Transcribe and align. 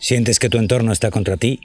¿Sientes 0.00 0.38
que 0.38 0.48
tu 0.48 0.56
entorno 0.56 0.92
está 0.92 1.10
contra 1.10 1.36
ti? 1.36 1.60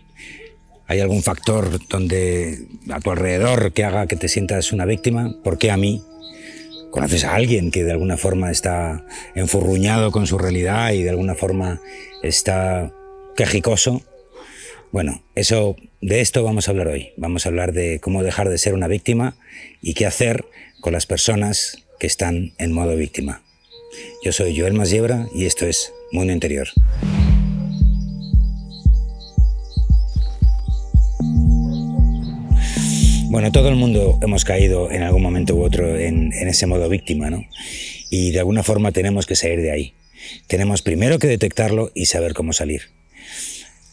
¿Hay 0.88 1.00
algún 1.00 1.24
factor 1.24 1.80
donde 1.88 2.68
a 2.92 3.00
tu 3.00 3.12
alrededor 3.12 3.72
que 3.72 3.86
haga 3.86 4.08
que 4.08 4.18
te 4.18 4.28
sientas 4.28 4.74
una 4.74 4.84
víctima? 4.84 5.34
¿Por 5.42 5.58
qué 5.58 5.72
a 5.72 5.78
mí? 5.78 6.04
¿Conoces 6.92 7.24
a 7.24 7.34
alguien 7.34 7.72
que 7.72 7.86
de 7.86 7.94
alguna 7.94 8.18
forma 8.18 8.52
está 8.52 9.06
enfurruñado 9.36 10.12
con 10.12 10.28
su 10.28 10.38
realidad 10.38 10.92
y 10.92 11.02
de 11.02 11.12
alguna 11.12 11.34
forma 11.34 11.80
está 12.24 12.92
quejicoso? 13.38 14.04
Bueno, 14.92 15.24
eso, 15.36 15.78
de 16.02 16.20
esto 16.20 16.44
vamos 16.44 16.68
a 16.68 16.72
hablar 16.72 16.90
hoy. 16.90 17.14
Vamos 17.16 17.46
a 17.46 17.50
hablar 17.50 17.72
de 17.72 18.02
cómo 18.02 18.22
dejar 18.22 18.50
de 18.50 18.58
ser 18.58 18.74
una 18.74 18.90
víctima 18.90 19.38
y 19.82 19.94
qué 19.94 20.06
hacer 20.06 20.44
con 20.82 20.92
las 20.92 21.06
personas 21.06 21.86
que 22.00 22.08
están 22.08 22.54
en 22.58 22.74
modo 22.74 22.98
víctima. 22.98 23.44
Yo 24.26 24.34
soy 24.34 24.60
Joel 24.60 24.74
Masiebra 24.74 25.26
y 25.34 25.46
esto 25.46 25.66
es 25.66 25.94
Mundo 26.12 26.34
Interior. 26.34 26.68
Bueno, 33.36 33.52
todo 33.52 33.68
el 33.68 33.76
mundo 33.76 34.18
hemos 34.22 34.46
caído 34.46 34.90
en 34.90 35.04
algún 35.04 35.22
momento 35.22 35.56
u 35.56 35.64
otro 35.66 36.00
en, 36.00 36.32
ese 36.32 36.68
modo 36.68 36.88
víctima, 36.88 37.30
¿no? 37.30 37.44
Y 38.10 38.32
de 38.32 38.40
alguna 38.40 38.64
forma 38.64 38.94
tenemos 38.94 39.26
que 39.26 39.36
salir 39.36 39.62
de 39.62 39.72
ahí. 39.72 39.94
Tenemos 40.48 40.82
primero 40.82 41.20
que 41.20 41.28
detectarlo 41.28 41.92
y 41.94 42.06
saber 42.06 42.34
cómo 42.34 42.54
salir. 42.54 42.84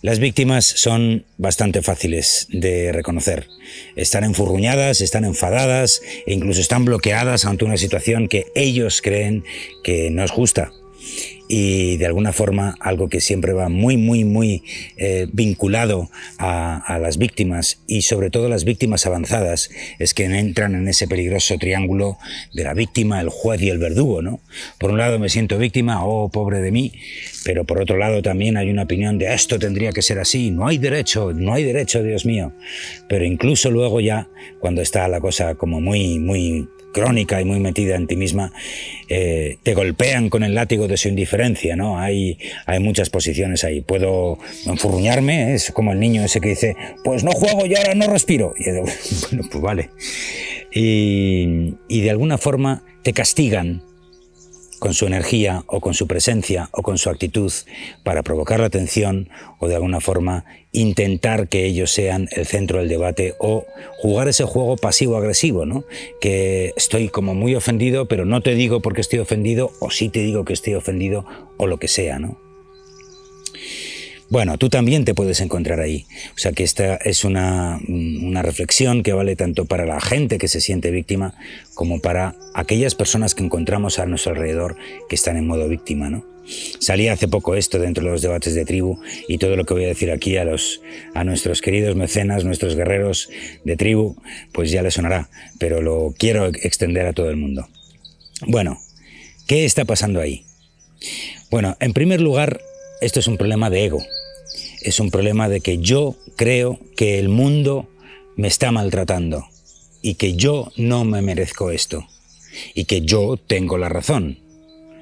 Las 0.01 0.21
víctimas 0.21 0.65
son 0.65 1.27
bastante 1.39 1.83
fáciles 1.83 2.47
de 2.51 2.93
reconocer. 2.93 3.49
Están 3.97 4.23
enfurruñadas, 4.23 5.01
están 5.01 5.25
enfadadas 5.25 6.03
e 6.25 6.35
incluso 6.35 6.61
están 6.61 6.85
bloqueadas 6.85 7.45
ante 7.45 7.65
una 7.65 7.79
situación 7.79 8.29
que 8.29 8.47
ellos 8.55 9.03
creen 9.03 9.43
que 9.83 10.09
no 10.13 10.23
es 10.23 10.31
justa 10.31 10.71
y 11.49 11.99
de 11.99 12.07
alguna 12.07 12.33
forma 12.33 12.77
algo 12.81 13.09
que 13.09 13.21
siempre 13.21 13.53
va 13.53 13.69
muy, 13.69 13.99
muy, 13.99 14.25
muy 14.25 14.63
eh, 14.97 15.27
vinculado 15.33 16.09
a, 16.39 16.99
las 16.99 17.19
víctimas 17.19 17.83
y 17.87 18.03
sobre 18.03 18.31
todo 18.31 18.49
las 18.49 18.65
víctimas 18.65 19.07
avanzadas 19.07 19.71
es 19.99 20.15
que 20.15 20.25
entran 20.25 20.75
en 20.75 20.89
ese 20.89 21.09
peligroso 21.09 21.59
triángulo 21.59 22.17
de 22.55 22.65
la 22.65 22.75
víctima, 22.75 23.21
el 23.21 23.29
juez 23.29 23.61
y 23.61 23.69
el 23.69 23.79
verdugo, 23.79 24.23
¿no? 24.23 24.41
Por 24.79 24.91
un 24.91 24.99
lado 24.99 25.19
me 25.19 25.29
siento 25.29 25.59
víctima, 25.59 26.05
oh, 26.07 26.31
pobre 26.31 26.61
de 26.61 26.71
mí, 26.71 26.93
pero 27.45 27.65
por 27.65 27.81
otro 27.81 27.99
lado 27.99 28.23
también 28.23 28.57
hay 28.57 28.71
una 28.71 28.85
opinión 28.85 29.19
de 29.19 29.35
esto 29.35 29.59
tendría 29.59 29.93
que 29.93 30.03
ser 30.03 30.19
así, 30.19 30.51
no 30.51 30.67
hay 30.67 30.79
derecho, 30.79 31.33
no 31.33 31.55
hay 31.55 31.65
derecho, 31.65 32.03
Dios 32.03 32.25
mío. 32.25 32.53
Pero 33.09 33.25
incluso 33.25 33.71
luego 33.71 34.01
ya, 34.01 34.29
cuando 34.61 34.81
está 34.81 35.07
la 35.09 35.21
cosa 35.21 35.55
como 35.55 35.81
muy, 35.81 36.19
muy 36.19 36.69
crónica 36.93 37.41
y 37.41 37.45
muy 37.45 37.61
metida 37.61 37.97
en 37.97 38.07
ti 38.07 38.17
misma, 38.17 38.53
eh, 39.09 39.59
te 39.63 39.75
golpean 39.75 40.29
con 40.29 40.43
el 40.43 40.55
látigo 40.55 40.89
de 40.89 40.97
su 40.97 41.09
indiferencia, 41.09 41.77
¿no? 41.77 41.99
Hay, 41.99 42.39
hay 42.67 42.81
muchas 42.81 43.11
posiciones 43.11 43.65
ahí. 43.65 43.81
Puedo 43.81 44.39
enfurruñarme, 44.67 45.53
¿eh? 45.53 45.55
es 45.55 45.73
como 45.73 45.93
el 45.93 46.01
niño 46.01 46.25
ese 46.25 46.41
que 46.41 46.51
dice, 46.51 46.77
pues 47.05 47.25
no 47.25 47.33
juego 47.33 47.67
y 47.67 47.75
ahora 47.75 47.95
no 47.95 48.07
respiro. 48.07 48.55
Y 48.57 48.71
bueno, 48.71 49.49
pues 49.51 49.63
vale. 49.63 49.91
Y, 50.73 51.75
y 51.89 52.01
de 52.01 52.11
alguna 52.11 52.39
forma 52.39 52.83
te 53.03 53.13
castigan 53.13 53.83
con 54.83 54.95
su 54.95 55.07
energía 55.07 55.63
o 55.69 55.81
con 55.81 55.95
su 55.95 56.09
presencia 56.09 56.69
o 56.73 56.83
con 56.83 56.99
su 56.99 57.09
actitud 57.09 57.53
para 58.03 58.25
provocar 58.25 58.59
la 58.59 58.67
atención 58.67 59.29
o 59.61 59.69
de 59.69 59.77
alguna 59.77 60.01
forma 60.01 60.45
intentar 60.73 61.47
que 61.47 61.67
ellos 61.67 61.93
sean 61.93 62.29
el 62.33 62.47
centro 62.47 62.81
del 62.81 62.89
debate 62.89 63.37
o 63.39 63.65
jugar 63.99 64.27
ese 64.27 64.43
juego 64.43 64.77
pasivo-agresivo, 64.77 65.67
¿no? 65.67 65.85
Que 66.21 66.73
estoy 66.77 67.11
como 67.11 67.33
muy 67.33 67.55
ofendido, 67.55 68.09
pero 68.09 68.25
no 68.25 68.41
te 68.41 68.57
digo 68.57 68.83
porque 68.83 69.03
estoy 69.03 69.21
ofendido 69.21 69.71
o 69.79 69.93
sí 69.93 70.09
te 70.09 70.19
digo 70.19 70.45
que 70.45 70.53
estoy 70.53 70.75
ofendido 70.75 71.27
o 71.59 71.69
lo 71.69 71.79
que 71.79 71.87
sea, 71.87 72.19
¿no? 72.19 72.52
Bueno, 74.33 74.57
tú 74.57 74.71
también 74.71 75.05
te 75.05 75.13
puedes 75.13 75.43
encontrar 75.43 75.81
ahí. 75.81 76.07
O 76.35 76.39
sea 76.39 76.53
que 76.53 76.65
esta 76.65 76.97
es 76.97 77.23
una, 77.23 77.79
una, 77.87 78.41
reflexión 78.41 79.03
que 79.03 79.13
vale 79.13 79.37
tanto 79.37 79.67
para 79.67 79.85
la 79.85 80.01
gente 80.01 80.39
que 80.39 80.49
se 80.49 80.63
siente 80.63 80.91
víctima 80.91 81.35
como 81.75 82.01
para 82.01 82.35
aquellas 82.55 82.95
personas 82.95 83.35
que 83.35 83.45
encontramos 83.45 83.99
a 83.99 84.07
nuestro 84.07 84.33
alrededor 84.33 84.77
que 85.11 85.17
están 85.17 85.37
en 85.37 85.47
modo 85.47 85.69
víctima, 85.69 86.09
¿no? 86.09 86.25
Salía 86.79 87.13
hace 87.13 87.29
poco 87.29 87.57
esto 87.57 87.79
dentro 87.79 88.03
de 88.03 88.11
los 88.11 88.23
debates 88.23 88.55
de 88.55 88.65
tribu 88.65 89.03
y 89.29 89.37
todo 89.37 89.55
lo 89.55 89.67
que 89.67 89.75
voy 89.75 89.85
a 89.85 89.89
decir 89.89 90.11
aquí 90.11 90.39
a, 90.39 90.47
los, 90.47 90.81
a 91.13 91.25
nuestros 91.25 91.61
queridos 91.61 91.95
mecenas, 91.95 92.43
nuestros 92.43 92.75
guerreros 92.75 93.29
de 93.65 93.77
tribu, 93.77 94.17
pues 94.53 94.71
ya 94.71 94.81
les 94.81 94.95
sonará, 94.95 95.29
pero 95.59 95.83
lo 95.83 96.15
quiero 96.17 96.47
extender 96.47 97.05
a 97.05 97.13
todo 97.13 97.29
el 97.29 97.37
mundo. 97.37 97.69
Bueno, 98.47 98.81
¿qué 99.47 99.67
está 99.67 99.85
pasando 99.85 100.23
ahí? 100.23 100.47
Bueno, 101.51 101.77
en 101.81 101.93
primer 101.93 102.23
lugar, 102.23 102.63
esto 103.03 103.21
es 103.21 103.27
un 103.27 103.37
problema 103.37 103.69
de 103.69 103.85
ego 103.85 104.03
es 104.85 105.01
un 105.01 105.11
problema 105.11 105.49
de 105.49 105.61
que 105.61 105.79
yo 105.79 106.17
creo 106.37 106.79
que 106.97 107.19
el 107.19 107.29
mundo 107.29 107.89
me 108.37 108.49
está 108.49 108.71
maltratando 108.73 109.47
y 110.01 110.15
que 110.15 110.35
yo 110.35 110.71
no 110.77 111.05
me 111.05 111.23
merezco 111.23 111.71
esto 111.71 112.07
y 112.75 112.85
que 112.85 113.03
yo 113.03 113.37
tengo 113.37 113.79
la 113.79 113.89
razón, 113.89 114.39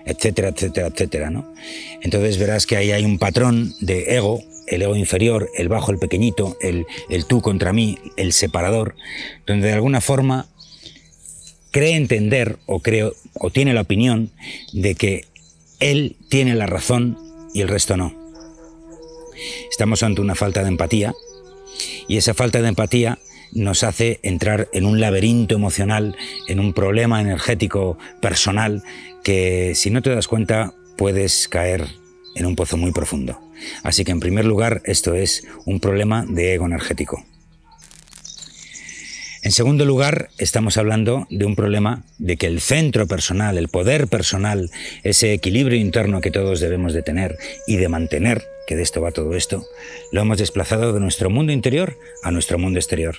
etcétera, 0.05 0.49
etcétera, 0.49 0.89
etcétera, 0.89 1.31
¿no? 1.31 1.53
Entonces 2.03 2.39
verás 2.39 2.67
que 2.67 2.77
ahí 2.77 2.93
hay 2.93 3.05
un 3.05 3.19
patrón 3.19 3.75
de 3.81 4.15
ego, 4.17 4.43
el 4.67 4.83
ego 4.83 4.97
inferior, 4.97 5.51
el 5.57 5.69
bajo, 5.69 5.91
el 5.91 5.99
pequeñito, 5.99 6.57
el, 6.61 6.87
el 7.09 7.27
tú 7.27 7.41
contra 7.41 7.73
mí, 7.73 7.99
el 8.17 8.33
separador, 8.33 8.95
donde 9.47 9.69
de 9.69 9.75
alguna 9.75 10.01
forma 10.01 10.49
cree 11.71 11.97
entender 11.97 12.59
o 12.67 12.81
creo 12.81 13.15
o 13.35 13.51
tiene 13.51 13.75
la 13.75 13.83
opinión 13.83 14.31
de 14.73 14.95
que 14.95 15.25
él 15.79 16.17
tiene 16.29 16.55
la 16.55 16.67
razón 16.67 17.19
y 17.55 17.63
el 17.63 17.69
resto 17.69 17.97
no. 17.97 18.20
Estamos 19.71 20.03
ante 20.03 20.21
una 20.21 20.35
falta 20.35 20.63
de 20.63 20.69
empatía 20.69 21.15
y 22.09 22.17
esa 22.17 22.35
falta 22.35 22.61
de 22.61 22.69
empatía 22.69 23.19
nos 23.53 23.83
hace 23.83 24.21
entrar 24.23 24.69
en 24.73 24.87
un 24.87 25.01
laberinto 25.01 25.55
emocional, 25.55 26.17
en 26.49 26.61
un 26.61 26.73
problema 26.73 27.21
energético 27.21 27.99
personal 28.21 28.83
que 29.25 29.73
si 29.75 29.91
no 29.91 30.03
te 30.03 30.11
das 30.11 30.29
cuenta 30.29 30.73
puedes 30.97 31.49
caer 31.49 31.87
en 32.35 32.47
un 32.47 32.57
pozo 32.57 32.77
muy 32.77 32.93
profundo. 32.93 33.41
Así 33.83 34.05
que 34.05 34.13
en 34.13 34.21
primer 34.21 34.45
lugar 34.45 34.83
esto 34.85 35.15
es 35.15 35.47
un 35.65 35.81
problema 35.81 36.25
de 36.27 36.55
ego 36.55 36.67
energético. 36.67 37.25
En 39.43 39.53
segundo 39.53 39.87
lugar, 39.87 40.29
estamos 40.37 40.77
hablando 40.77 41.27
de 41.31 41.47
un 41.47 41.57
problema 41.57 42.05
de 42.19 42.37
que 42.37 42.47
el 42.47 42.61
centro 42.61 43.07
personal, 43.07 43.57
el 43.57 43.69
poder 43.69 44.07
personal, 44.07 44.71
ese 45.03 45.33
equilibrio 45.33 45.79
interno 45.79 46.21
que 46.21 46.31
todos 46.31 46.61
debemos 46.61 46.93
de 46.93 47.03
tener 47.03 47.39
y 47.67 47.77
de 47.77 47.89
mantener, 47.89 48.45
que 48.67 48.77
de 48.77 48.83
esto 48.83 49.01
va 49.01 49.13
todo 49.13 49.35
esto, 49.35 49.65
lo 50.13 50.21
hemos 50.21 50.37
desplazado 50.37 50.93
de 50.93 51.01
nuestro 51.01 51.31
mundo 51.31 51.53
interior 51.53 51.97
a 52.23 52.31
nuestro 52.31 52.59
mundo 52.59 52.79
exterior. 52.79 53.17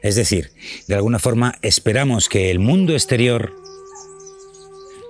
Es 0.00 0.16
decir, 0.16 0.50
de 0.88 0.94
alguna 0.94 1.18
forma 1.18 1.58
esperamos 1.60 2.30
que 2.30 2.50
el 2.50 2.58
mundo 2.58 2.94
exterior 2.94 3.52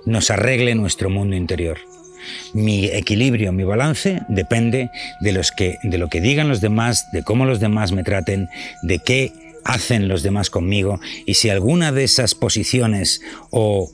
nos 0.05 0.31
arregle 0.31 0.75
nuestro 0.75 1.09
mundo 1.09 1.37
interior. 1.37 1.77
Mi 2.53 2.85
equilibrio, 2.85 3.53
mi 3.53 3.63
balance 3.63 4.21
depende 4.27 4.89
de, 5.21 5.31
los 5.31 5.51
que, 5.51 5.77
de 5.83 5.97
lo 5.97 6.09
que 6.09 6.19
digan 6.19 6.49
los 6.49 6.59
demás, 6.59 7.09
de 7.13 7.23
cómo 7.23 7.45
los 7.45 7.61
demás 7.61 7.93
me 7.93 8.03
traten, 8.03 8.49
de 8.83 8.99
qué 8.99 9.31
hacen 9.63 10.07
los 10.07 10.23
demás 10.23 10.49
conmigo 10.49 10.99
y 11.25 11.35
si 11.35 11.49
alguna 11.49 11.91
de 11.91 12.03
esas 12.03 12.35
posiciones 12.35 13.21
o 13.49 13.91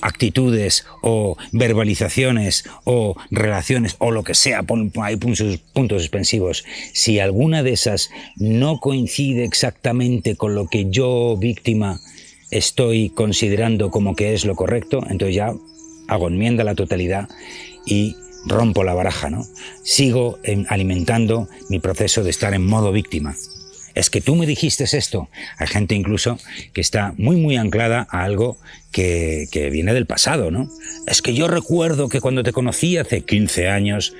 actitudes 0.00 0.84
o 1.02 1.36
verbalizaciones 1.52 2.64
o 2.84 3.16
relaciones 3.30 3.96
o 3.98 4.10
lo 4.10 4.24
que 4.24 4.34
sea, 4.34 4.64
hay 5.02 5.16
puntos, 5.16 5.58
puntos 5.72 6.02
suspensivos, 6.02 6.64
si 6.92 7.18
alguna 7.18 7.62
de 7.62 7.72
esas 7.72 8.10
no 8.36 8.78
coincide 8.80 9.44
exactamente 9.44 10.36
con 10.36 10.54
lo 10.54 10.66
que 10.66 10.90
yo, 10.90 11.36
víctima, 11.36 12.00
estoy 12.50 13.10
considerando 13.10 13.90
como 13.90 14.16
que 14.16 14.34
es 14.34 14.44
lo 14.44 14.54
correcto, 14.54 15.02
entonces 15.08 15.36
ya 15.36 15.54
hago 16.08 16.28
enmienda 16.28 16.62
a 16.62 16.66
la 16.66 16.74
totalidad 16.74 17.28
y 17.86 18.16
rompo 18.44 18.84
la 18.84 18.94
baraja, 18.94 19.30
¿no? 19.30 19.46
Sigo 19.84 20.38
alimentando 20.68 21.48
mi 21.68 21.78
proceso 21.78 22.24
de 22.24 22.30
estar 22.30 22.54
en 22.54 22.66
modo 22.66 22.92
víctima 22.92 23.36
es 23.94 24.10
que 24.10 24.20
tú 24.20 24.36
me 24.36 24.46
dijiste 24.46 24.84
esto. 24.84 25.28
Hay 25.58 25.66
gente 25.66 25.94
incluso 25.94 26.38
que 26.72 26.80
está 26.80 27.14
muy, 27.16 27.36
muy 27.36 27.56
anclada 27.56 28.06
a 28.10 28.24
algo 28.24 28.58
que, 28.90 29.48
viene 29.72 29.94
del 29.94 30.06
pasado, 30.06 30.50
¿no? 30.50 30.68
Es 31.06 31.22
que 31.22 31.34
yo 31.34 31.48
recuerdo 31.48 32.08
que 32.08 32.20
cuando 32.20 32.42
te 32.42 32.52
conocí 32.52 32.96
hace 32.96 33.22
15 33.22 33.68
años, 33.68 34.14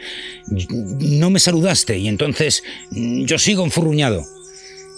no 0.48 1.30
me 1.30 1.38
saludaste 1.38 1.98
y 1.98 2.08
entonces 2.08 2.62
mm, 2.90 3.24
yo 3.24 3.38
sigo 3.38 3.64
enfurruñado. 3.64 4.24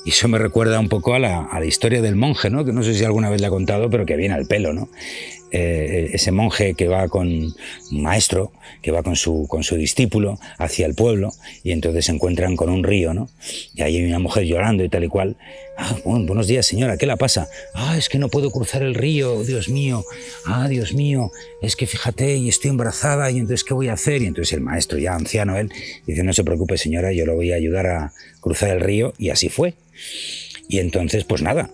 Y 0.04 0.10
eso 0.10 0.28
me 0.28 0.38
recuerda 0.38 0.78
un 0.80 0.90
poco 0.90 1.14
a 1.14 1.18
la, 1.18 1.48
historia 1.64 2.02
del 2.02 2.14
monje, 2.14 2.50
¿no? 2.50 2.64
Que 2.64 2.72
no 2.72 2.82
sé 2.82 2.94
si 2.94 3.04
alguna 3.04 3.30
vez 3.30 3.40
le 3.40 3.46
he 3.46 3.50
contado, 3.50 3.88
pero 3.88 4.04
que 4.04 4.16
viene 4.16 4.34
al 4.34 4.46
pelo, 4.46 4.74
¿no? 4.74 4.90
Eh, 5.50 6.10
ese 6.12 6.32
monje 6.32 6.74
que 6.74 6.88
va 6.88 7.08
con 7.08 7.28
un 7.28 8.02
maestro, 8.02 8.52
que 8.82 8.90
va 8.90 9.02
con 9.02 9.16
su, 9.16 9.46
con 9.48 9.62
su 9.62 9.76
discípulo 9.76 10.38
hacia 10.58 10.86
el 10.86 10.94
pueblo 10.94 11.32
y 11.62 11.72
entonces 11.72 12.06
se 12.06 12.12
encuentran 12.12 12.56
con 12.56 12.70
un 12.70 12.82
río, 12.82 13.14
¿no? 13.14 13.28
Y 13.74 13.82
ahí 13.82 13.96
hay 13.96 14.04
una 14.04 14.18
mujer 14.18 14.44
llorando 14.44 14.84
y 14.84 14.88
tal 14.88 15.04
y 15.04 15.08
cual. 15.08 15.36
Ah, 15.76 15.96
buenos 16.04 16.46
días, 16.46 16.66
señora, 16.66 16.96
¿qué 16.96 17.06
la 17.06 17.16
pasa? 17.16 17.48
Ah, 17.74 17.96
es 17.98 18.08
que 18.08 18.18
no 18.18 18.28
puedo 18.28 18.50
cruzar 18.50 18.82
el 18.82 18.94
río, 18.94 19.42
Dios 19.42 19.68
mío. 19.68 20.04
Ah, 20.46 20.68
Dios 20.68 20.92
mío, 20.92 21.32
es 21.62 21.74
que 21.74 21.86
fíjate, 21.86 22.36
y 22.36 22.48
estoy 22.48 22.70
embarazada, 22.70 23.30
y 23.30 23.38
entonces, 23.38 23.64
¿qué 23.64 23.74
voy 23.74 23.88
a 23.88 23.94
hacer? 23.94 24.22
Y 24.22 24.26
entonces 24.26 24.52
el 24.52 24.60
maestro, 24.60 24.98
ya 24.98 25.14
anciano 25.14 25.56
él, 25.58 25.72
dice, 26.06 26.22
no 26.22 26.32
se 26.32 26.44
preocupe, 26.44 26.78
señora, 26.78 27.12
yo 27.12 27.26
lo 27.26 27.34
voy 27.34 27.52
a 27.52 27.56
ayudar 27.56 27.86
a 27.86 28.12
cruzar 28.40 28.70
el 28.70 28.80
río, 28.80 29.14
y 29.18 29.30
así 29.30 29.48
fue. 29.48 29.74
Y 30.68 30.78
entonces, 30.78 31.24
pues 31.24 31.42
nada, 31.42 31.70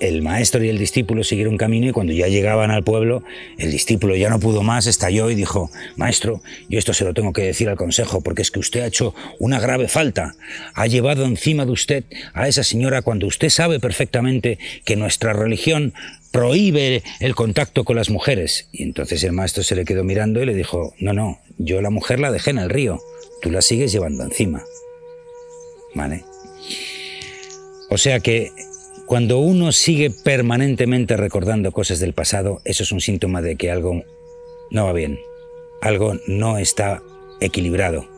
el 0.00 0.22
maestro 0.22 0.62
y 0.62 0.68
el 0.68 0.78
discípulo 0.78 1.24
siguieron 1.24 1.56
camino 1.56 1.88
y 1.88 1.92
cuando 1.92 2.12
ya 2.12 2.28
llegaban 2.28 2.70
al 2.70 2.84
pueblo, 2.84 3.22
el 3.58 3.70
discípulo 3.70 4.14
ya 4.16 4.28
no 4.28 4.38
pudo 4.38 4.62
más, 4.62 4.86
estalló 4.86 5.30
y 5.30 5.34
dijo, 5.34 5.70
Maestro, 5.96 6.42
yo 6.68 6.78
esto 6.78 6.92
se 6.92 7.04
lo 7.04 7.14
tengo 7.14 7.32
que 7.32 7.42
decir 7.42 7.68
al 7.68 7.76
consejo 7.76 8.20
porque 8.20 8.42
es 8.42 8.50
que 8.50 8.60
usted 8.60 8.80
ha 8.80 8.86
hecho 8.86 9.14
una 9.38 9.60
grave 9.60 9.88
falta. 9.88 10.34
Ha 10.74 10.86
llevado 10.86 11.24
encima 11.24 11.64
de 11.64 11.72
usted 11.72 12.04
a 12.34 12.48
esa 12.48 12.64
señora 12.64 13.02
cuando 13.02 13.26
usted 13.26 13.48
sabe 13.48 13.80
perfectamente 13.80 14.58
que 14.84 14.96
nuestra 14.96 15.32
religión 15.32 15.94
prohíbe 16.30 17.02
el 17.20 17.34
contacto 17.34 17.84
con 17.84 17.96
las 17.96 18.10
mujeres. 18.10 18.68
Y 18.72 18.82
entonces 18.82 19.22
el 19.24 19.32
maestro 19.32 19.62
se 19.62 19.74
le 19.74 19.84
quedó 19.84 20.04
mirando 20.04 20.42
y 20.42 20.46
le 20.46 20.54
dijo, 20.54 20.94
no, 20.98 21.12
no, 21.12 21.40
yo 21.58 21.80
la 21.80 21.90
mujer 21.90 22.20
la 22.20 22.30
dejé 22.30 22.50
en 22.50 22.58
el 22.58 22.70
río, 22.70 23.00
tú 23.40 23.50
la 23.50 23.62
sigues 23.62 23.92
llevando 23.92 24.24
encima. 24.24 24.62
¿Vale? 25.94 26.24
O 27.88 27.96
sea 27.96 28.20
que 28.20 28.50
cuando 29.06 29.38
uno 29.38 29.70
sigue 29.72 30.10
permanentemente 30.10 31.16
recordando 31.16 31.70
cosas 31.70 32.00
del 32.00 32.12
pasado, 32.12 32.60
eso 32.64 32.82
es 32.82 32.92
un 32.92 33.00
síntoma 33.00 33.40
de 33.40 33.56
que 33.56 33.70
algo 33.70 34.02
no 34.70 34.84
va 34.84 34.92
bien, 34.92 35.20
algo 35.80 36.14
no 36.26 36.58
está 36.58 37.02
equilibrado. 37.40 38.08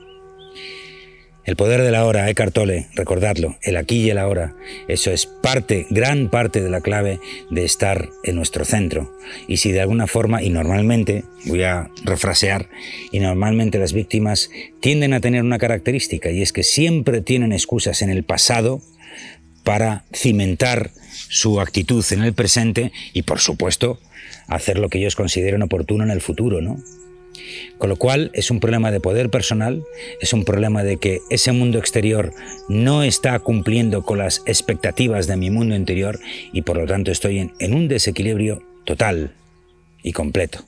El 1.44 1.56
poder 1.56 1.80
de 1.80 1.90
la 1.90 2.04
hora, 2.04 2.28
Eckhart 2.28 2.52
Tolle, 2.52 2.88
recordadlo, 2.94 3.56
el 3.62 3.78
aquí 3.78 4.02
y 4.02 4.10
el 4.10 4.18
ahora, 4.18 4.54
eso 4.86 5.10
es 5.10 5.24
parte, 5.24 5.86
gran 5.88 6.28
parte 6.28 6.62
de 6.62 6.68
la 6.68 6.82
clave 6.82 7.20
de 7.50 7.64
estar 7.64 8.10
en 8.22 8.36
nuestro 8.36 8.66
centro. 8.66 9.14
Y 9.46 9.56
si 9.56 9.72
de 9.72 9.80
alguna 9.80 10.06
forma, 10.06 10.42
y 10.42 10.50
normalmente, 10.50 11.24
voy 11.46 11.62
a 11.62 11.90
refrasear, 12.04 12.68
y 13.12 13.20
normalmente 13.20 13.78
las 13.78 13.94
víctimas 13.94 14.50
tienden 14.80 15.14
a 15.14 15.20
tener 15.20 15.42
una 15.42 15.58
característica, 15.58 16.30
y 16.30 16.42
es 16.42 16.52
que 16.52 16.64
siempre 16.64 17.22
tienen 17.22 17.52
excusas 17.52 18.02
en 18.02 18.10
el 18.10 18.24
pasado 18.24 18.82
para 19.68 20.02
cimentar 20.14 20.92
su 21.28 21.60
actitud 21.60 22.02
en 22.12 22.22
el 22.22 22.32
presente 22.32 22.90
y, 23.12 23.24
por 23.24 23.38
supuesto, 23.38 24.00
hacer 24.46 24.78
lo 24.78 24.88
que 24.88 24.96
ellos 24.96 25.14
consideren 25.14 25.60
oportuno 25.62 26.04
en 26.04 26.10
el 26.10 26.22
futuro, 26.22 26.62
¿no? 26.62 26.78
Con 27.76 27.90
lo 27.90 27.96
cual 27.96 28.30
es 28.32 28.50
un 28.50 28.60
problema 28.60 28.90
de 28.90 29.00
poder 29.00 29.28
personal, 29.28 29.84
es 30.22 30.32
un 30.32 30.46
problema 30.46 30.84
de 30.84 30.96
que 30.96 31.20
ese 31.28 31.52
mundo 31.52 31.78
exterior 31.78 32.32
no 32.70 33.02
está 33.02 33.38
cumpliendo 33.40 34.06
con 34.06 34.16
las 34.16 34.40
expectativas 34.46 35.26
de 35.26 35.36
mi 35.36 35.50
mundo 35.50 35.76
interior 35.76 36.18
y 36.50 36.62
por 36.62 36.78
lo 36.78 36.86
tanto 36.86 37.10
estoy 37.10 37.38
en, 37.38 37.52
en 37.58 37.74
un 37.74 37.88
desequilibrio 37.88 38.62
total 38.86 39.34
y 40.02 40.12
completo. 40.12 40.64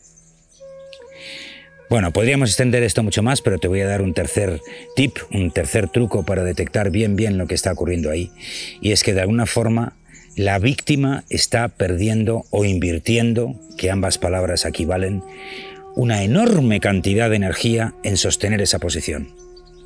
Bueno, 1.90 2.12
podríamos 2.12 2.50
extender 2.50 2.84
esto 2.84 3.02
mucho 3.02 3.24
más, 3.24 3.42
pero 3.42 3.58
te 3.58 3.66
voy 3.66 3.80
a 3.80 3.86
dar 3.88 4.00
un 4.00 4.14
tercer 4.14 4.60
tip, 4.94 5.18
un 5.32 5.50
tercer 5.50 5.88
truco 5.88 6.24
para 6.24 6.44
detectar 6.44 6.92
bien 6.92 7.16
bien 7.16 7.36
lo 7.36 7.48
que 7.48 7.56
está 7.56 7.72
ocurriendo 7.72 8.10
ahí. 8.10 8.30
Y 8.80 8.92
es 8.92 9.02
que 9.02 9.12
de 9.12 9.22
alguna 9.22 9.44
forma 9.44 9.96
la 10.36 10.60
víctima 10.60 11.24
está 11.30 11.66
perdiendo 11.66 12.44
o 12.50 12.64
invirtiendo, 12.64 13.56
que 13.76 13.90
ambas 13.90 14.18
palabras 14.18 14.64
equivalen, 14.66 15.24
una 15.96 16.22
enorme 16.22 16.78
cantidad 16.78 17.28
de 17.28 17.34
energía 17.34 17.94
en 18.04 18.16
sostener 18.16 18.62
esa 18.62 18.78
posición. 18.78 19.34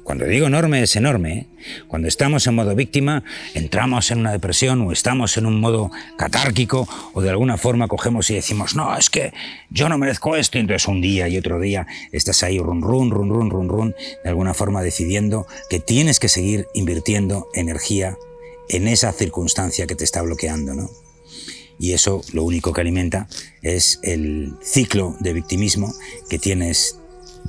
Cuando 0.05 0.27
digo 0.27 0.47
enorme 0.47 0.83
es 0.83 0.95
enorme. 0.97 1.49
Cuando 1.89 2.09
estamos 2.09 2.47
en 2.47 2.55
modo 2.55 2.75
víctima, 2.75 3.25
entramos 3.55 4.11
en 4.11 4.19
una 4.19 4.33
depresión 4.33 4.83
o 4.83 4.93
estamos 4.93 5.39
en 5.39 5.47
un 5.47 5.59
modo 5.59 5.91
catárquico 6.19 6.87
o 7.15 7.23
de 7.23 7.31
alguna 7.31 7.56
forma 7.56 7.89
cogemos 7.89 8.29
y 8.29 8.35
decimos, 8.35 8.77
no, 8.77 8.97
es 8.97 9.09
que 9.09 9.33
yo 9.71 9.89
no 9.89 9.97
merezco 9.97 10.37
esto. 10.37 10.59
Y 10.59 10.61
entonces 10.61 10.87
un 10.89 11.01
día 11.01 11.27
y 11.29 11.39
otro 11.39 11.59
día 11.59 11.87
estás 12.12 12.43
ahí 12.43 12.59
run, 12.59 12.83
run, 12.83 13.11
run, 13.11 13.31
run, 13.31 13.51
run, 13.51 13.69
run, 13.69 13.95
de 14.23 14.29
alguna 14.29 14.53
forma 14.53 14.83
decidiendo 14.83 15.47
que 15.71 15.81
tienes 15.81 16.21
que 16.21 16.29
seguir 16.29 16.67
invirtiendo 16.75 17.49
energía 17.55 18.19
en 18.69 18.89
esa 18.89 19.11
circunstancia 19.12 19.87
que 19.87 19.97
te 19.97 20.05
está 20.05 20.21
bloqueando, 20.21 20.75
¿no? 20.75 20.91
Y 21.79 21.93
eso 21.93 22.23
lo 22.33 22.45
único 22.45 22.73
que 22.73 22.83
alimenta 22.83 23.27
es 23.62 23.99
el 24.03 24.55
ciclo 24.62 25.17
de 25.21 25.33
victimismo 25.33 25.93
que 26.29 26.39
tienes 26.39 26.99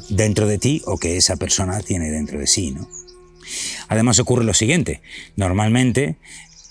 dentro 0.09 0.47
de 0.47 0.57
ti 0.57 0.81
o 0.86 0.97
que 0.97 1.18
esa 1.18 1.36
persona 1.36 1.80
tiene 1.81 2.12
dentro 2.12 2.39
de 2.39 2.47
sí. 2.47 2.71
¿no? 2.71 2.88
Además 3.88 4.19
ocurre 4.19 4.44
lo 4.44 4.53
siguiente, 4.53 5.01
normalmente 5.36 6.18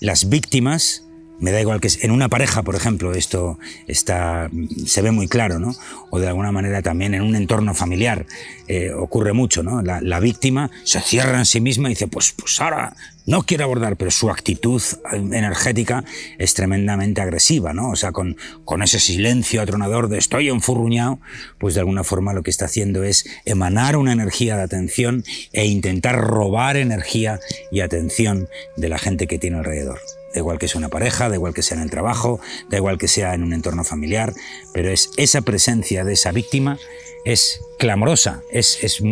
las 0.00 0.28
víctimas 0.28 1.03
me 1.40 1.50
da 1.50 1.60
igual 1.60 1.80
que 1.80 1.88
en 2.00 2.10
una 2.10 2.28
pareja, 2.28 2.62
por 2.62 2.74
ejemplo, 2.74 3.12
esto 3.12 3.58
está, 3.86 4.50
se 4.86 5.02
ve 5.02 5.10
muy 5.10 5.28
claro, 5.28 5.58
¿no? 5.58 5.74
O 6.10 6.18
de 6.18 6.28
alguna 6.28 6.52
manera 6.52 6.82
también 6.82 7.14
en 7.14 7.22
un 7.22 7.34
entorno 7.34 7.74
familiar 7.74 8.26
eh, 8.68 8.92
ocurre 8.92 9.32
mucho, 9.32 9.62
¿no? 9.62 9.82
La, 9.82 10.20
víctima 10.20 10.70
se 10.84 11.00
cierra 11.00 11.38
en 11.38 11.44
sí 11.44 11.60
misma 11.60 11.88
y 11.88 11.92
dice, 11.92 12.06
pues, 12.08 12.32
pues 12.32 12.60
ahora 12.60 12.96
no 13.26 13.42
quiere 13.42 13.64
abordar, 13.64 13.96
pero 13.96 14.10
su 14.10 14.30
actitud 14.30 14.80
energética 15.12 16.04
es 16.38 16.54
tremendamente 16.54 17.20
agresiva, 17.20 17.74
¿no? 17.74 17.90
O 17.90 17.96
sea, 17.96 18.12
con, 18.12 18.36
con 18.64 18.82
ese 18.82 19.00
silencio 19.00 19.60
atronador 19.60 20.08
de 20.08 20.18
estoy 20.18 20.48
enfurruñado, 20.48 21.18
pues 21.58 21.74
de 21.74 21.80
alguna 21.80 22.04
forma 22.04 22.32
lo 22.32 22.42
que 22.42 22.50
está 22.50 22.66
haciendo 22.66 23.02
es 23.02 23.26
emanar 23.44 23.96
una 23.96 24.12
energía 24.12 24.56
de 24.56 24.62
atención 24.62 25.24
e 25.52 25.66
intentar 25.66 26.16
robar 26.16 26.76
energía 26.76 27.40
y 27.70 27.80
atención 27.80 28.48
de 28.76 28.88
la 28.88 28.98
gente 28.98 29.26
que 29.26 29.38
tiene 29.38 29.58
alrededor 29.58 29.98
da 30.34 30.40
igual 30.40 30.58
que 30.58 30.68
sea 30.68 30.78
una 30.78 30.88
pareja, 30.88 31.28
da 31.28 31.36
igual 31.36 31.54
que 31.54 31.62
sea 31.62 31.76
en 31.76 31.84
el 31.84 31.90
trabajo, 31.90 32.40
da 32.68 32.76
igual 32.76 32.98
que 32.98 33.08
sea 33.08 33.34
en 33.34 33.42
un 33.42 33.52
entorno 33.52 33.84
familiar, 33.84 34.34
pero 34.72 34.90
es 34.90 35.10
esa 35.16 35.42
presencia 35.42 36.04
de 36.04 36.12
esa 36.12 36.32
víctima 36.32 36.76
es 37.24 37.60
clamorosa, 37.78 38.42
es, 38.52 38.82
es, 38.82 39.02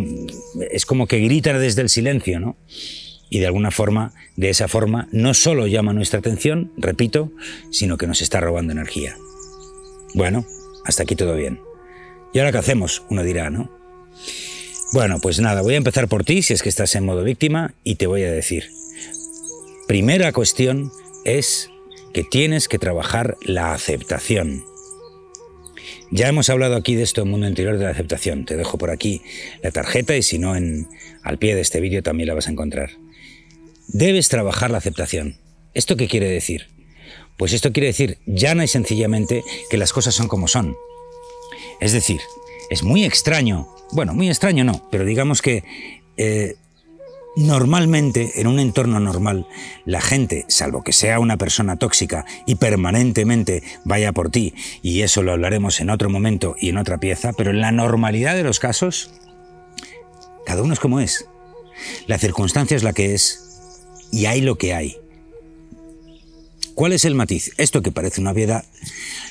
es 0.71 0.85
como 0.85 1.07
que 1.07 1.19
grita 1.19 1.57
desde 1.57 1.81
el 1.81 1.89
silencio, 1.89 2.39
¿no? 2.39 2.55
Y 3.29 3.39
de 3.39 3.47
alguna 3.47 3.71
forma, 3.71 4.13
de 4.35 4.49
esa 4.49 4.67
forma, 4.67 5.07
no 5.11 5.33
solo 5.33 5.65
llama 5.65 5.93
nuestra 5.93 6.19
atención, 6.19 6.71
repito, 6.77 7.31
sino 7.71 7.97
que 7.97 8.05
nos 8.05 8.21
está 8.21 8.39
robando 8.39 8.71
energía. 8.71 9.17
Bueno, 10.13 10.45
hasta 10.85 11.01
aquí 11.01 11.15
todo 11.15 11.35
bien. 11.35 11.59
¿Y 12.31 12.39
ahora 12.39 12.51
qué 12.51 12.59
hacemos? 12.59 13.03
Uno 13.09 13.23
dirá, 13.23 13.49
¿no? 13.49 13.71
Bueno, 14.93 15.17
pues 15.19 15.39
nada, 15.39 15.63
voy 15.63 15.73
a 15.73 15.77
empezar 15.77 16.07
por 16.07 16.23
ti 16.23 16.43
si 16.43 16.53
es 16.53 16.61
que 16.61 16.69
estás 16.69 16.93
en 16.93 17.05
modo 17.05 17.23
víctima 17.23 17.73
y 17.83 17.95
te 17.95 18.05
voy 18.05 18.23
a 18.23 18.31
decir. 18.31 18.69
Primera 19.87 20.31
cuestión, 20.31 20.91
es 21.25 21.69
que 22.13 22.23
tienes 22.23 22.67
que 22.67 22.79
trabajar 22.79 23.37
la 23.41 23.73
aceptación. 23.73 24.63
Ya 26.11 26.27
hemos 26.27 26.49
hablado 26.49 26.75
aquí 26.75 26.95
de 26.95 27.03
esto 27.03 27.23
en 27.23 27.29
Mundo 27.29 27.47
Interior 27.47 27.77
de 27.77 27.85
la 27.85 27.91
Aceptación. 27.91 28.45
Te 28.45 28.55
dejo 28.55 28.77
por 28.77 28.91
aquí 28.91 29.21
la 29.63 29.71
tarjeta 29.71 30.15
y 30.15 30.21
si 30.21 30.37
no, 30.37 30.55
en, 30.55 30.87
al 31.23 31.39
pie 31.39 31.55
de 31.55 31.61
este 31.61 31.81
vídeo 31.81 32.03
también 32.03 32.27
la 32.27 32.35
vas 32.35 32.47
a 32.47 32.51
encontrar. 32.51 32.91
Debes 33.87 34.29
trabajar 34.29 34.69
la 34.69 34.77
aceptación. 34.77 35.37
¿Esto 35.73 35.97
qué 35.97 36.07
quiere 36.07 36.29
decir? 36.29 36.67
Pues 37.35 37.53
esto 37.53 37.73
quiere 37.73 37.87
decir 37.87 38.19
llana 38.27 38.63
y 38.63 38.67
sencillamente 38.67 39.43
que 39.69 39.77
las 39.77 39.91
cosas 39.91 40.13
son 40.13 40.27
como 40.27 40.47
son. 40.47 40.75
Es 41.81 41.93
decir, 41.93 42.21
es 42.69 42.83
muy 42.83 43.03
extraño, 43.03 43.67
bueno, 43.91 44.13
muy 44.13 44.29
extraño 44.29 44.63
no, 44.63 44.87
pero 44.91 45.05
digamos 45.05 45.41
que 45.41 45.63
eh, 46.17 46.55
Normalmente, 47.35 48.39
en 48.41 48.47
un 48.47 48.59
entorno 48.59 48.99
normal, 48.99 49.47
la 49.85 50.01
gente, 50.01 50.45
salvo 50.49 50.83
que 50.83 50.93
sea 50.93 51.19
una 51.19 51.37
persona 51.37 51.77
tóxica 51.77 52.25
y 52.45 52.55
permanentemente 52.55 53.63
vaya 53.85 54.11
por 54.11 54.29
ti, 54.29 54.53
y 54.83 55.01
eso 55.01 55.23
lo 55.23 55.31
hablaremos 55.31 55.79
en 55.79 55.89
otro 55.89 56.11
momento 56.11 56.55
y 56.59 56.69
en 56.69 56.77
otra 56.77 56.99
pieza, 56.99 57.33
pero 57.33 57.49
en 57.49 57.59
la 57.59 57.71
normalidad 57.71 58.35
de 58.35 58.43
los 58.43 58.59
casos, 58.59 59.11
cada 60.45 60.61
uno 60.61 60.73
es 60.73 60.79
como 60.79 60.99
es. 60.99 61.27
La 62.05 62.19
circunstancia 62.19 62.77
es 62.77 62.83
la 62.83 62.93
que 62.93 63.15
es 63.15 63.59
y 64.11 64.27
hay 64.27 64.41
lo 64.41 64.59
que 64.59 64.75
hay. 64.75 64.97
¿Cuál 66.75 66.93
es 66.93 67.03
el 67.03 67.15
matiz? 67.15 67.51
Esto 67.57 67.81
que 67.81 67.91
parece 67.91 68.21
una 68.21 68.31
obviedad, 68.31 68.63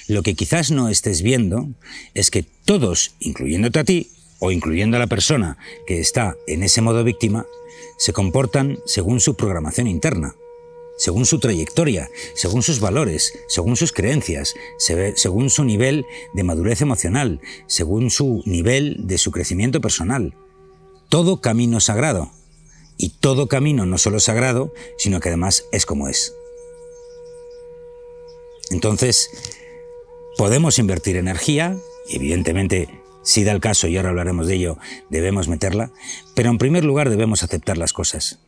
lo 0.08 0.22
que 0.22 0.34
quizás 0.34 0.72
no 0.72 0.88
estés 0.88 1.22
viendo 1.22 1.68
es 2.14 2.32
que 2.32 2.42
todos, 2.42 3.14
incluyéndote 3.20 3.78
a 3.78 3.84
ti, 3.84 4.10
o 4.44 4.50
incluyendo 4.50 4.96
a 4.96 5.00
la 5.00 5.06
persona 5.06 5.56
que 5.86 6.00
está 6.00 6.34
en 6.48 6.64
ese 6.64 6.80
modo 6.80 7.04
víctima, 7.04 7.46
se 7.96 8.12
comportan 8.12 8.78
según 8.84 9.20
su 9.20 9.34
programación 9.34 9.86
interna, 9.86 10.36
según 10.96 11.26
su 11.26 11.38
trayectoria, 11.40 12.10
según 12.34 12.62
sus 12.62 12.80
valores, 12.80 13.32
según 13.48 13.76
sus 13.76 13.92
creencias, 13.92 14.54
según 14.78 15.50
su 15.50 15.64
nivel 15.64 16.06
de 16.32 16.44
madurez 16.44 16.80
emocional, 16.80 17.40
según 17.66 18.10
su 18.10 18.42
nivel 18.46 18.96
de 19.06 19.18
su 19.18 19.30
crecimiento 19.30 19.80
personal. 19.80 20.34
Todo 21.08 21.40
camino 21.40 21.80
sagrado. 21.80 22.30
Y 22.98 23.08
todo 23.08 23.48
camino 23.48 23.84
no 23.84 23.98
solo 23.98 24.20
sagrado, 24.20 24.72
sino 24.96 25.18
que 25.18 25.28
además 25.30 25.64
es 25.72 25.86
como 25.86 26.08
es. 26.08 26.34
Entonces, 28.70 29.28
podemos 30.36 30.78
invertir 30.78 31.16
energía, 31.16 31.76
y 32.08 32.16
evidentemente, 32.16 33.01
si 33.22 33.44
da 33.44 33.52
el 33.52 33.60
caso, 33.60 33.86
y 33.88 33.96
ahora 33.96 34.10
hablaremos 34.10 34.46
de 34.46 34.54
ello, 34.54 34.78
debemos 35.10 35.48
meterla, 35.48 35.90
pero 36.34 36.50
en 36.50 36.58
primer 36.58 36.84
lugar 36.84 37.10
debemos 37.10 37.42
aceptar 37.42 37.78
las 37.78 37.92
cosas. 37.92 38.40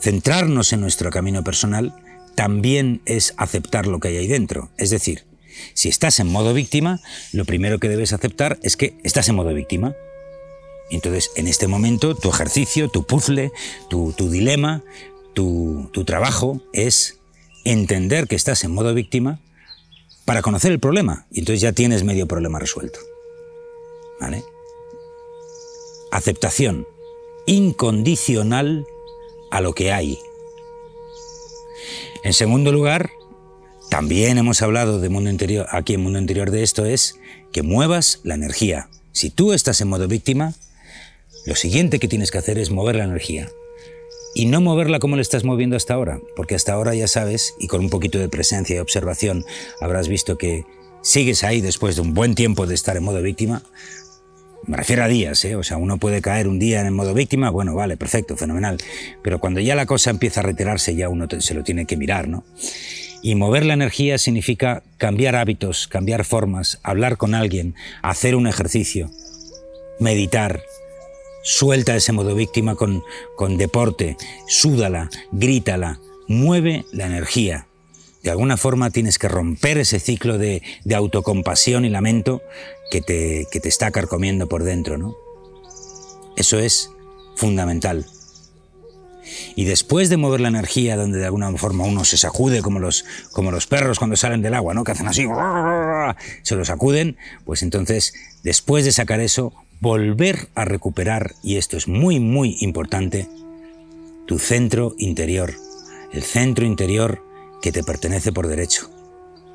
Centrarnos 0.00 0.72
en 0.72 0.80
nuestro 0.80 1.10
camino 1.10 1.44
personal 1.44 1.94
también 2.34 3.02
es 3.04 3.34
aceptar 3.36 3.86
lo 3.86 4.00
que 4.00 4.08
hay 4.08 4.16
ahí 4.16 4.26
dentro. 4.26 4.70
Es 4.78 4.90
decir, 4.90 5.24
si 5.74 5.88
estás 5.88 6.20
en 6.20 6.28
modo 6.28 6.54
víctima, 6.54 7.00
lo 7.32 7.44
primero 7.44 7.78
que 7.78 7.88
debes 7.88 8.12
aceptar 8.12 8.58
es 8.62 8.76
que 8.76 8.96
estás 9.04 9.28
en 9.28 9.34
modo 9.34 9.52
víctima. 9.52 9.94
entonces, 10.90 11.30
en 11.36 11.46
este 11.46 11.68
momento, 11.68 12.16
tu 12.16 12.30
ejercicio, 12.30 12.88
tu 12.88 13.06
puzzle, 13.06 13.52
tu, 13.88 14.12
dilema, 14.30 14.82
tu, 15.34 15.88
tu 15.92 16.04
trabajo 16.04 16.60
es 16.72 17.18
entender 17.64 18.26
que 18.26 18.36
estás 18.36 18.64
en 18.64 18.72
modo 18.72 18.94
víctima 18.94 19.40
para 20.30 20.42
conocer 20.42 20.70
el 20.70 20.78
problema. 20.78 21.26
Y 21.32 21.40
entonces 21.40 21.60
ya 21.60 21.72
tienes 21.72 22.04
medio 22.04 22.28
problema 22.28 22.60
resuelto. 22.60 23.00
¿Vale? 24.20 24.44
Aceptación 26.12 26.86
incondicional 27.46 28.86
a 29.50 29.60
lo 29.60 29.72
que 29.72 29.90
hay. 29.90 30.20
En 32.22 32.32
segundo 32.32 32.70
lugar, 32.70 33.10
también 33.90 34.38
hemos 34.38 34.62
hablado 34.62 35.00
de 35.00 35.08
mundo 35.08 35.30
interior, 35.30 35.66
aquí 35.68 35.94
en 35.94 36.02
mundo 36.04 36.20
interior 36.20 36.52
de 36.52 36.62
esto 36.62 36.84
es 36.84 37.18
que 37.50 37.64
muevas 37.64 38.20
la 38.22 38.36
energía. 38.36 38.88
Si 39.10 39.30
tú 39.30 39.52
estás 39.52 39.80
en 39.80 39.88
modo 39.88 40.06
víctima, 40.06 40.54
lo 41.44 41.56
siguiente 41.56 41.98
que 41.98 42.06
tienes 42.06 42.30
que 42.30 42.38
hacer 42.38 42.56
es 42.56 42.70
mover 42.70 42.94
la 42.94 43.02
energía. 43.02 43.50
Y 44.34 44.46
no 44.46 44.60
moverla 44.60 45.00
como 45.00 45.16
le 45.16 45.22
estás 45.22 45.44
moviendo 45.44 45.76
hasta 45.76 45.94
ahora, 45.94 46.20
porque 46.36 46.54
hasta 46.54 46.72
ahora 46.72 46.94
ya 46.94 47.08
sabes, 47.08 47.54
y 47.58 47.66
con 47.66 47.80
un 47.80 47.90
poquito 47.90 48.18
de 48.18 48.28
presencia 48.28 48.76
y 48.76 48.78
observación, 48.78 49.44
habrás 49.80 50.08
visto 50.08 50.38
que 50.38 50.64
sigues 51.02 51.44
ahí 51.44 51.60
después 51.60 51.96
de 51.96 52.02
un 52.02 52.14
buen 52.14 52.34
tiempo 52.34 52.66
de 52.66 52.74
estar 52.74 52.96
en 52.96 53.04
modo 53.04 53.22
víctima. 53.22 53.62
Me 54.66 54.76
refiero 54.76 55.02
a 55.02 55.08
días, 55.08 55.44
¿eh? 55.44 55.56
o 55.56 55.62
sea, 55.62 55.78
uno 55.78 55.98
puede 55.98 56.20
caer 56.20 56.46
un 56.46 56.58
día 56.58 56.86
en 56.86 56.94
modo 56.94 57.14
víctima, 57.14 57.50
bueno, 57.50 57.74
vale, 57.74 57.96
perfecto, 57.96 58.36
fenomenal. 58.36 58.78
Pero 59.22 59.38
cuando 59.40 59.58
ya 59.60 59.74
la 59.74 59.86
cosa 59.86 60.10
empieza 60.10 60.40
a 60.40 60.42
retirarse, 60.44 60.94
ya 60.94 61.08
uno 61.08 61.26
se 61.38 61.54
lo 61.54 61.64
tiene 61.64 61.86
que 61.86 61.96
mirar, 61.96 62.28
¿no? 62.28 62.44
Y 63.22 63.34
mover 63.34 63.64
la 63.64 63.74
energía 63.74 64.18
significa 64.18 64.82
cambiar 64.96 65.36
hábitos, 65.36 65.88
cambiar 65.88 66.24
formas, 66.24 66.78
hablar 66.82 67.16
con 67.16 67.34
alguien, 67.34 67.74
hacer 68.02 68.34
un 68.34 68.46
ejercicio, 68.46 69.10
meditar. 69.98 70.62
Suelta 71.42 71.96
ese 71.96 72.12
modo 72.12 72.34
víctima 72.34 72.74
con, 72.74 73.02
con 73.36 73.56
deporte, 73.56 74.16
súdala, 74.46 75.08
grítala, 75.32 76.00
mueve 76.28 76.84
la 76.92 77.06
energía. 77.06 77.66
De 78.22 78.30
alguna 78.30 78.56
forma 78.56 78.90
tienes 78.90 79.18
que 79.18 79.28
romper 79.28 79.78
ese 79.78 79.98
ciclo 79.98 80.36
de, 80.36 80.62
de 80.84 80.94
autocompasión 80.94 81.84
y 81.84 81.88
lamento 81.88 82.42
que 82.90 83.00
te, 83.00 83.46
que 83.50 83.60
te 83.60 83.68
está 83.68 83.90
carcomiendo 83.90 84.48
por 84.48 84.62
dentro, 84.62 84.98
¿no? 84.98 85.16
Eso 86.36 86.58
es 86.58 86.90
fundamental. 87.36 88.06
Y 89.54 89.64
después 89.64 90.08
de 90.08 90.16
mover 90.16 90.40
la 90.40 90.48
energía, 90.48 90.96
donde 90.96 91.18
de 91.18 91.24
alguna 91.24 91.50
forma 91.56 91.84
uno 91.84 92.04
se 92.04 92.16
sacude 92.16 92.62
como 92.62 92.78
los, 92.78 93.04
como 93.32 93.50
los 93.50 93.66
perros 93.66 93.98
cuando 93.98 94.16
salen 94.16 94.42
del 94.42 94.54
agua, 94.54 94.74
¿no? 94.74 94.84
Que 94.84 94.92
hacen 94.92 95.08
así, 95.08 95.26
se 96.42 96.56
lo 96.56 96.64
sacuden, 96.64 97.16
pues 97.44 97.62
entonces, 97.62 98.12
después 98.42 98.84
de 98.84 98.92
sacar 98.92 99.20
eso, 99.20 99.54
volver 99.80 100.48
a 100.54 100.64
recuperar, 100.64 101.34
y 101.42 101.56
esto 101.56 101.76
es 101.76 101.88
muy, 101.88 102.20
muy 102.20 102.56
importante, 102.60 103.28
tu 104.26 104.38
centro 104.38 104.94
interior. 104.98 105.54
El 106.12 106.22
centro 106.22 106.64
interior 106.64 107.24
que 107.62 107.72
te 107.72 107.82
pertenece 107.82 108.32
por 108.32 108.46
derecho. 108.46 108.90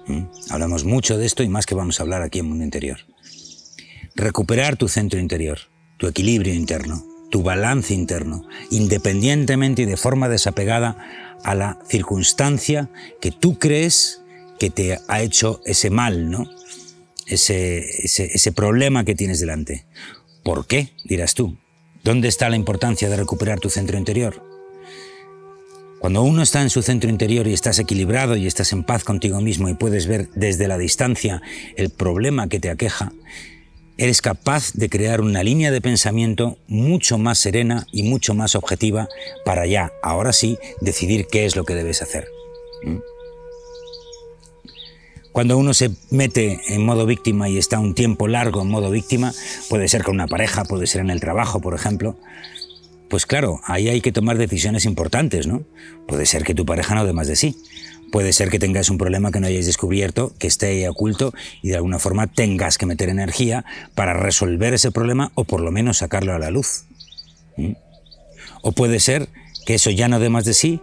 ¿Mm? 0.08 0.24
Hablamos 0.50 0.84
mucho 0.84 1.18
de 1.18 1.26
esto 1.26 1.44
y 1.44 1.50
más 1.50 1.66
que 1.66 1.76
vamos 1.76 2.00
a 2.00 2.04
hablar 2.04 2.22
aquí 2.22 2.40
en 2.40 2.48
Mundo 2.48 2.64
Interior. 2.64 3.00
Recuperar 4.16 4.78
tu 4.78 4.88
centro 4.88 5.20
interior, 5.20 5.60
tu 5.98 6.08
equilibrio 6.08 6.54
interno 6.54 7.04
tu 7.30 7.44
balance 7.44 7.94
interno, 7.94 8.48
independientemente 8.70 9.82
y 9.82 9.86
de 9.86 9.98
forma 9.98 10.30
desapegada 10.30 10.98
a 11.44 11.54
la 11.54 11.80
circunstancia 11.86 12.90
que 13.20 13.32
tú 13.32 13.60
crees 13.60 14.22
que 14.58 14.70
te 14.70 15.00
ha 15.10 15.22
hecho 15.22 15.60
ese 15.66 15.90
mal, 15.90 16.30
¿no? 16.32 16.46
Ese, 17.28 17.80
ese, 18.04 18.26
ese 18.34 18.52
problema 18.52 19.04
que 19.04 19.16
tienes 19.16 19.40
delante. 19.40 19.86
¿Por 20.44 20.68
qué? 20.68 20.90
dirás 21.06 21.34
tú. 21.34 21.58
¿Dónde 22.04 22.28
está 22.28 22.50
la 22.50 22.56
importancia 22.56 23.10
de 23.10 23.18
recuperar 23.18 23.60
tu 23.60 23.70
centro 23.70 23.98
interior? 23.98 24.44
Cuando 26.00 26.22
uno 26.22 26.44
está 26.44 26.62
en 26.62 26.70
su 26.70 26.84
centro 26.84 27.10
interior 27.10 27.48
y 27.48 27.54
estás 27.54 27.80
equilibrado 27.80 28.36
y 28.36 28.46
estás 28.46 28.74
en 28.74 28.84
paz 28.84 29.04
contigo 29.04 29.42
mismo 29.42 29.70
y 29.70 29.74
puedes 29.74 30.06
ver 30.06 30.30
desde 30.36 30.68
la 30.68 30.78
distancia 30.78 31.42
el 31.78 31.90
problema 31.90 32.48
que 32.48 32.60
te 32.60 32.70
aqueja, 32.70 33.12
eres 33.98 34.22
capaz 34.22 34.74
de 34.74 34.88
crear 34.88 35.22
una 35.22 35.42
línea 35.42 35.72
de 35.72 35.82
pensamiento 35.82 36.60
mucho 36.68 37.18
más 37.18 37.40
serena 37.40 37.88
y 37.92 38.04
mucho 38.04 38.36
más 38.36 38.54
objetiva 38.54 39.08
para 39.46 39.66
ya, 39.66 39.94
ahora 40.04 40.32
sí, 40.32 40.60
decidir 40.82 41.26
qué 41.26 41.46
es 41.46 41.56
lo 41.56 41.64
que 41.64 41.74
debes 41.74 42.04
hacer. 42.04 42.28
¿Mm? 42.84 42.98
Cuando 45.36 45.58
uno 45.58 45.74
se 45.74 45.92
mete 46.12 46.62
en 46.74 46.86
modo 46.86 47.06
víctima 47.06 47.50
y 47.50 47.58
está 47.58 47.78
un 47.78 47.94
tiempo 47.94 48.30
largo 48.30 48.62
en 48.62 48.70
modo 48.70 48.90
víctima, 48.90 49.34
puede 49.68 49.90
ser 49.90 50.02
con 50.02 50.16
una 50.16 50.28
pareja, 50.28 50.64
puede 50.64 50.88
ser 50.88 51.02
en 51.02 51.10
el 51.10 51.20
trabajo, 51.20 51.60
por 51.60 51.76
ejemplo, 51.76 52.18
pues 53.10 53.26
claro, 53.26 53.60
ahí 53.66 53.90
hay 53.90 54.00
que 54.00 54.14
tomar 54.14 54.38
decisiones 54.38 54.86
importantes, 54.86 55.46
¿no? 55.46 55.64
Puede 56.08 56.26
ser 56.26 56.46
que 56.46 56.56
tu 56.56 56.66
pareja 56.66 56.96
no 56.96 57.06
dé 57.06 57.12
más 57.12 57.28
de 57.28 57.36
sí, 57.36 57.58
Puede 58.14 58.32
ser 58.32 58.50
que 58.50 58.60
tengas 58.60 58.90
un 58.90 58.98
problema 58.98 59.30
que 59.30 59.42
no 59.42 59.48
hayáis 59.48 59.66
descubierto, 59.66 60.34
que 60.40 60.48
esté 60.48 60.88
oculto 60.88 61.34
y 61.62 61.68
de 61.68 61.76
alguna 61.76 62.00
forma 62.00 62.28
tengas 62.28 62.78
que 62.78 62.86
meter 62.86 63.10
energía 63.10 63.66
para 63.94 64.14
resolver 64.14 64.74
ese 64.74 64.90
problema 64.90 65.34
o 65.36 65.44
por 65.44 65.60
lo 65.60 65.70
menos 65.70 65.98
sacarlo 65.98 66.34
a 66.34 66.40
la 66.40 66.50
luz. 66.50 66.86
O 68.62 68.72
puede 68.72 69.02
ser 69.02 69.28
que 69.66 69.74
eso 69.74 69.90
ya 69.90 70.08
no 70.08 70.22
dé 70.22 70.30
más 70.30 70.46
de 70.46 70.54
sí, 70.54 70.80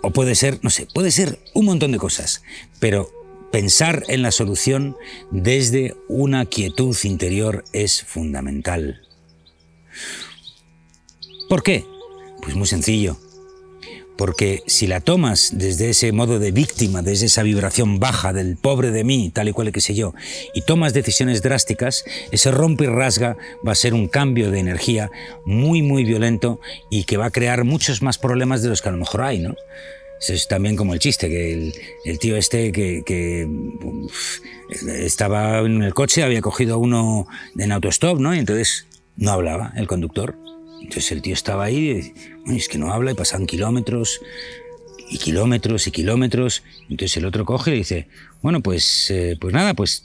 o 0.00 0.12
puede 0.12 0.36
ser, 0.36 0.60
no 0.62 0.70
sé, 0.70 0.86
puede 0.94 1.10
ser 1.10 1.40
un 1.54 1.64
montón 1.64 1.90
de 1.90 1.98
cosas, 1.98 2.42
pero 2.78 3.10
pensar 3.54 4.02
en 4.08 4.22
la 4.22 4.32
solución 4.32 4.96
desde 5.30 5.94
una 6.08 6.44
quietud 6.44 6.96
interior 7.04 7.64
es 7.72 8.02
fundamental. 8.02 9.02
¿Por 11.48 11.62
qué? 11.62 11.84
Pues 12.42 12.56
muy 12.56 12.66
sencillo. 12.66 13.16
Porque 14.18 14.64
si 14.66 14.88
la 14.88 14.98
tomas 14.98 15.50
desde 15.52 15.90
ese 15.90 16.10
modo 16.10 16.40
de 16.40 16.50
víctima, 16.50 17.00
desde 17.00 17.26
esa 17.26 17.44
vibración 17.44 18.00
baja 18.00 18.32
del 18.32 18.56
pobre 18.56 18.90
de 18.90 19.04
mí, 19.04 19.30
tal 19.32 19.48
y 19.48 19.52
cual 19.52 19.70
que 19.70 19.80
sé 19.80 19.94
yo, 19.94 20.14
y 20.52 20.62
tomas 20.62 20.92
decisiones 20.92 21.40
drásticas, 21.40 22.04
ese 22.32 22.50
rompe 22.50 22.86
y 22.86 22.88
rasga 22.88 23.36
va 23.64 23.70
a 23.70 23.76
ser 23.76 23.94
un 23.94 24.08
cambio 24.08 24.50
de 24.50 24.58
energía 24.58 25.12
muy, 25.46 25.80
muy 25.80 26.02
violento 26.02 26.58
y 26.90 27.04
que 27.04 27.18
va 27.18 27.26
a 27.26 27.30
crear 27.30 27.62
muchos 27.62 28.02
más 28.02 28.18
problemas 28.18 28.62
de 28.62 28.70
los 28.70 28.82
que 28.82 28.88
a 28.88 28.92
lo 28.92 28.98
mejor 28.98 29.22
hay, 29.22 29.38
¿no? 29.38 29.54
Es 30.28 30.48
también 30.48 30.76
como 30.76 30.94
el 30.94 31.00
chiste, 31.00 31.28
que 31.28 31.72
el, 32.04 32.18
tío 32.18 32.36
este 32.36 32.72
que, 32.72 33.48
estaba 35.00 35.60
en 35.60 35.82
el 35.82 35.94
coche, 35.94 36.22
había 36.22 36.40
cogido 36.40 36.78
uno 36.78 37.26
en 37.58 37.72
autostop, 37.72 38.18
¿no? 38.18 38.34
Y 38.34 38.38
entonces 38.38 38.86
no 39.16 39.32
hablaba 39.32 39.72
el 39.76 39.86
conductor. 39.86 40.36
Entonces 40.80 41.12
el 41.12 41.22
tío 41.22 41.34
estaba 41.34 41.64
ahí, 41.64 42.12
y, 42.46 42.56
es 42.56 42.68
que 42.68 42.78
no 42.78 42.92
habla 42.92 43.12
y 43.12 43.14
pasan 43.14 43.46
kilómetros 43.46 44.20
y 45.10 45.18
kilómetros 45.18 45.86
y 45.86 45.90
kilómetros. 45.90 46.62
Entonces 46.88 47.16
el 47.16 47.26
otro 47.26 47.44
coge 47.44 47.74
y 47.74 47.78
dice, 47.78 48.08
bueno, 48.42 48.60
pues, 48.60 49.10
eh, 49.10 49.36
pues 49.40 49.54
nada, 49.54 49.74
pues, 49.74 50.04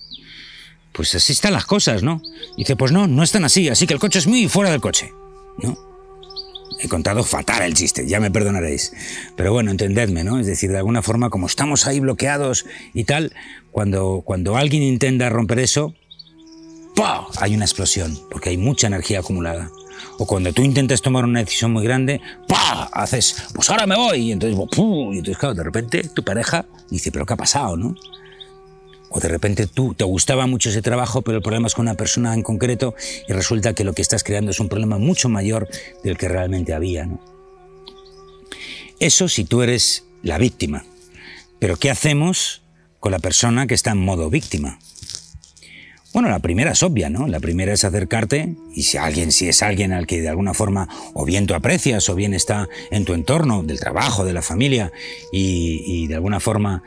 pues 0.91 1.15
así 1.15 1.33
están 1.33 1.53
las 1.53 1.65
cosas, 1.65 2.03
¿no? 2.03 2.21
Y 2.55 2.59
dice, 2.63 2.75
pues 2.75 2.91
no, 2.91 3.07
no 3.07 3.23
están 3.23 3.45
así, 3.45 3.69
así 3.69 3.87
que 3.87 3.93
el 3.93 3.99
coche 3.99 4.19
es 4.19 4.27
muy 4.27 4.47
fuera 4.47 4.71
del 4.71 4.81
coche, 4.81 5.11
¿no? 5.59 5.88
He 6.81 6.87
contado 6.87 7.23
fatal 7.23 7.63
el 7.63 7.73
chiste, 7.73 8.07
ya 8.07 8.19
me 8.19 8.31
perdonaréis. 8.31 8.93
Pero 9.35 9.51
bueno, 9.51 9.71
entendedme, 9.71 10.23
¿no? 10.23 10.39
Es 10.39 10.47
decir, 10.47 10.71
de 10.71 10.77
alguna 10.77 11.01
forma, 11.01 11.29
como 11.29 11.47
estamos 11.47 11.87
ahí 11.87 11.99
bloqueados 11.99 12.65
y 12.93 13.03
tal, 13.03 13.33
cuando, 13.71 14.21
cuando 14.25 14.55
alguien 14.55 14.83
intenta 14.83 15.29
romper 15.29 15.59
eso, 15.59 15.93
¡pah! 16.95 17.25
hay 17.39 17.55
una 17.55 17.65
explosión, 17.65 18.17
porque 18.31 18.49
hay 18.49 18.57
mucha 18.57 18.87
energía 18.87 19.19
acumulada. 19.19 19.69
O 20.17 20.25
cuando 20.25 20.53
tú 20.53 20.61
intentas 20.61 21.01
tomar 21.01 21.25
una 21.25 21.41
decisión 21.41 21.71
muy 21.71 21.83
grande, 21.83 22.21
¡pah! 22.47 22.89
Haces, 22.93 23.43
pues 23.53 23.69
ahora 23.69 23.85
me 23.85 23.97
voy. 23.97 24.29
Y 24.29 24.31
entonces, 24.31 24.57
¡pum! 24.73 25.13
Y 25.13 25.19
entonces, 25.19 25.37
claro, 25.37 25.55
de 25.55 25.63
repente 25.63 26.09
tu 26.13 26.23
pareja 26.23 26.65
dice, 26.89 27.11
¿pero 27.11 27.25
qué 27.25 27.33
ha 27.33 27.37
pasado, 27.37 27.75
no? 27.75 27.95
O 29.09 29.19
de 29.19 29.27
repente 29.27 29.67
tú 29.67 29.93
te 29.93 30.03
gustaba 30.03 30.47
mucho 30.47 30.69
ese 30.69 30.81
trabajo, 30.81 31.21
pero 31.21 31.37
el 31.37 31.43
problema 31.43 31.67
es 31.67 31.75
con 31.75 31.85
una 31.85 31.95
persona 31.95 32.33
en 32.33 32.43
concreto 32.43 32.95
y 33.27 33.33
resulta 33.33 33.73
que 33.73 33.83
lo 33.83 33.93
que 33.93 34.01
estás 34.01 34.23
creando 34.23 34.51
es 34.51 34.59
un 34.59 34.69
problema 34.69 34.97
mucho 34.97 35.29
mayor 35.29 35.67
del 36.03 36.17
que 36.17 36.27
realmente 36.27 36.73
había, 36.73 37.05
¿no? 37.05 37.19
Eso 38.99 39.29
si 39.29 39.45
tú 39.45 39.61
eres 39.61 40.05
la 40.21 40.37
víctima. 40.37 40.85
Pero 41.57 41.77
¿qué 41.77 41.89
hacemos 41.89 42.61
con 42.99 43.11
la 43.11 43.19
persona 43.19 43.65
que 43.65 43.73
está 43.73 43.91
en 43.91 43.99
modo 43.99 44.29
víctima? 44.29 44.79
Bueno, 46.11 46.29
la 46.29 46.39
primera 46.39 46.71
es 46.71 46.81
obvia, 46.81 47.09
¿no? 47.09 47.27
La 47.27 47.39
primera 47.39 47.71
es 47.71 47.83
acercarte 47.83 48.55
y 48.73 48.83
si 48.83 48.97
alguien, 48.97 49.31
si 49.31 49.47
es 49.47 49.61
alguien 49.61 49.93
al 49.93 50.07
que 50.07 50.21
de 50.21 50.29
alguna 50.29 50.55
forma 50.55 50.89
o 51.13 51.23
bien 51.23 51.45
tú 51.45 51.53
aprecias 51.53 52.09
o 52.09 52.15
bien 52.15 52.33
está 52.33 52.67
en 52.89 53.05
tu 53.05 53.13
entorno, 53.13 53.61
del 53.61 53.79
trabajo, 53.79 54.25
de 54.25 54.33
la 54.33 54.41
familia 54.41 54.91
y, 55.31 56.07
de 56.07 56.15
alguna 56.15 56.39
forma 56.39 56.81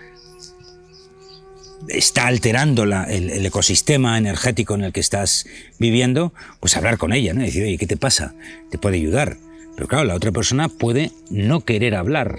está 1.88 2.26
alterando 2.26 2.84
el, 2.84 3.46
ecosistema 3.46 4.18
energético 4.18 4.74
en 4.74 4.84
el 4.84 4.92
que 4.92 5.00
estás 5.00 5.46
viviendo, 5.78 6.32
pues 6.60 6.76
hablar 6.76 6.98
con 6.98 7.12
ella, 7.12 7.34
¿no? 7.34 7.42
Decir, 7.42 7.64
oye, 7.64 7.78
¿qué 7.78 7.86
te 7.86 7.96
pasa? 7.96 8.34
Te 8.70 8.78
puede 8.78 8.96
ayudar. 8.96 9.36
Pero 9.74 9.88
claro, 9.88 10.04
la 10.04 10.14
otra 10.14 10.32
persona 10.32 10.68
puede 10.68 11.12
no 11.30 11.62
querer 11.62 11.94
hablar. 11.94 12.38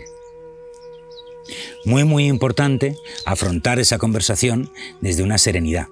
Muy, 1.85 2.03
muy 2.03 2.27
importante 2.27 2.95
afrontar 3.25 3.79
esa 3.79 3.97
conversación 3.97 4.71
desde 5.01 5.23
una 5.23 5.37
serenidad. 5.37 5.87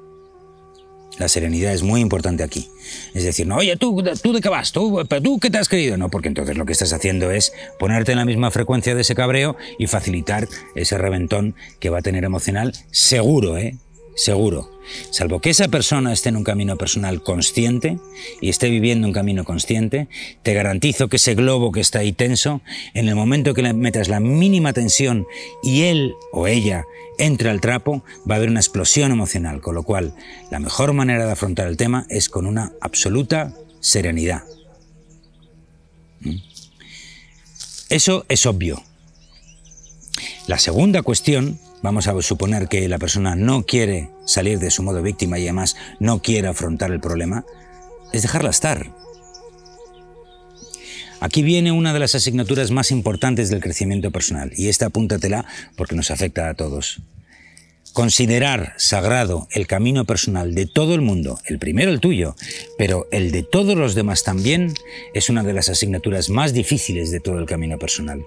La 1.18 1.28
serenidad 1.28 1.74
es 1.74 1.84
muy 1.84 2.02
importante 2.02 2.44
aquí. 2.44 2.70
Es 3.14 3.24
decir, 3.24 3.46
no, 3.46 3.58
oye, 3.58 3.76
¿tú, 3.78 4.04
tú 4.22 4.34
de 4.34 4.42
qué 4.42 4.50
vas? 4.50 4.72
¿Tú, 4.72 5.06
¿Pero 5.08 5.22
tú 5.22 5.40
qué 5.40 5.50
te 5.50 5.58
has 5.58 5.70
creído? 5.70 5.98
No, 5.98 6.10
porque 6.10 6.30
entonces 6.30 6.58
lo 6.58 6.66
que 6.66 6.72
estás 6.72 6.94
haciendo 6.94 7.32
es 7.32 7.54
ponerte 7.80 8.12
en 8.12 8.18
la 8.18 8.26
misma 8.26 8.52
frecuencia 8.52 8.96
de 8.96 9.02
ese 9.02 9.16
cabreo 9.16 9.56
y 9.78 9.88
facilitar 9.88 10.48
ese 10.76 10.98
reventón 10.98 11.56
que 11.80 11.90
va 11.90 12.00
a 12.00 12.02
tener 12.02 12.24
emocional 12.24 12.74
seguro, 12.92 13.58
¿eh? 13.58 13.76
Seguro. 14.16 14.70
Salvo 15.10 15.40
que 15.40 15.52
esa 15.52 15.68
persona 15.68 16.12
esté 16.12 16.30
en 16.30 16.38
un 16.38 16.44
camino 16.44 16.78
personal 16.78 17.24
consciente 17.24 18.00
y 18.42 18.50
esté 18.50 18.70
viviendo 18.70 19.08
un 19.08 19.14
camino 19.14 19.44
consciente, 19.44 20.08
te 20.44 20.54
garantizo 20.54 21.08
que 21.08 21.18
ese 21.18 21.36
globo 21.36 21.72
que 21.72 21.80
está 21.80 22.00
ahí 22.00 22.12
tenso, 22.12 22.62
en 22.94 23.08
el 23.08 23.16
momento 23.16 23.54
que 23.54 23.62
le 23.62 23.74
metas 23.74 24.10
la 24.10 24.20
mínima 24.20 24.74
tensión 24.74 25.26
y 25.64 25.84
él 25.84 26.14
o 26.32 26.48
ella 26.48 26.86
entre 27.18 27.50
al 27.50 27.62
trapo, 27.62 28.04
va 28.30 28.36
a 28.36 28.38
haber 28.38 28.50
una 28.50 28.60
explosión 28.60 29.12
emocional, 29.12 29.62
con 29.62 29.76
lo 29.76 29.84
cual 29.84 30.16
la 30.50 30.60
mejor 30.60 30.94
manera 30.94 31.26
de 31.26 31.32
afrontar 31.32 31.68
el 31.68 31.78
tema 31.78 32.06
es 32.10 32.30
con 32.30 32.46
una 32.46 32.74
absoluta 32.82 33.54
serenidad. 33.80 34.44
¿Mm? 36.22 36.38
Eso 37.90 38.26
es 38.30 38.46
obvio. 38.46 38.82
La 40.48 40.58
segunda 40.58 41.02
cuestión 41.02 41.60
vamos 41.82 42.08
a 42.08 42.22
suponer 42.22 42.68
que 42.68 42.88
la 42.88 43.00
persona 43.00 43.36
no 43.36 43.64
quiere 43.64 44.10
salir 44.26 44.60
de 44.60 44.72
su 44.72 44.84
modo 44.84 45.02
víctima 45.02 45.40
y 45.40 45.44
además 45.44 45.76
no 46.00 46.22
quiere 46.22 46.48
afrontar 46.48 46.92
el 46.92 47.00
problema, 47.00 47.46
es 48.14 48.22
dejarla 48.22 48.50
estar. 48.50 48.92
Aquí 51.20 51.44
viene 51.44 51.72
una 51.72 51.94
de 51.94 52.00
las 52.00 52.16
asignaturas 52.16 52.72
más 52.72 52.90
importantes 52.90 53.50
del 53.50 53.62
crecimiento 53.62 54.10
personal 54.10 54.52
y 54.56 54.70
esta 54.70 54.88
apúntatela 54.88 55.46
porque 55.76 55.96
nos 55.96 56.10
afecta 56.10 56.50
a 56.50 56.56
todos. 56.56 57.00
Considerar 57.94 58.74
sagrado 58.78 59.48
el 59.52 59.68
camino 59.68 60.06
personal 60.06 60.56
de 60.56 60.66
todo 60.66 60.96
el 60.96 61.02
mundo, 61.02 61.40
el 61.46 61.60
primero 61.60 61.92
el 61.92 62.00
tuyo, 62.00 62.36
pero 62.78 63.08
el 63.12 63.32
de 63.32 63.44
todos 63.44 63.78
los 63.78 63.96
demás 63.96 64.24
también, 64.24 64.74
es 65.14 65.30
una 65.30 65.44
de 65.44 65.54
las 65.54 65.70
asignaturas 65.70 66.30
más 66.30 66.54
difíciles 66.54 67.12
de 67.12 67.20
todo 67.20 67.38
el 67.38 67.46
camino 67.46 67.78
personal. 67.78 68.26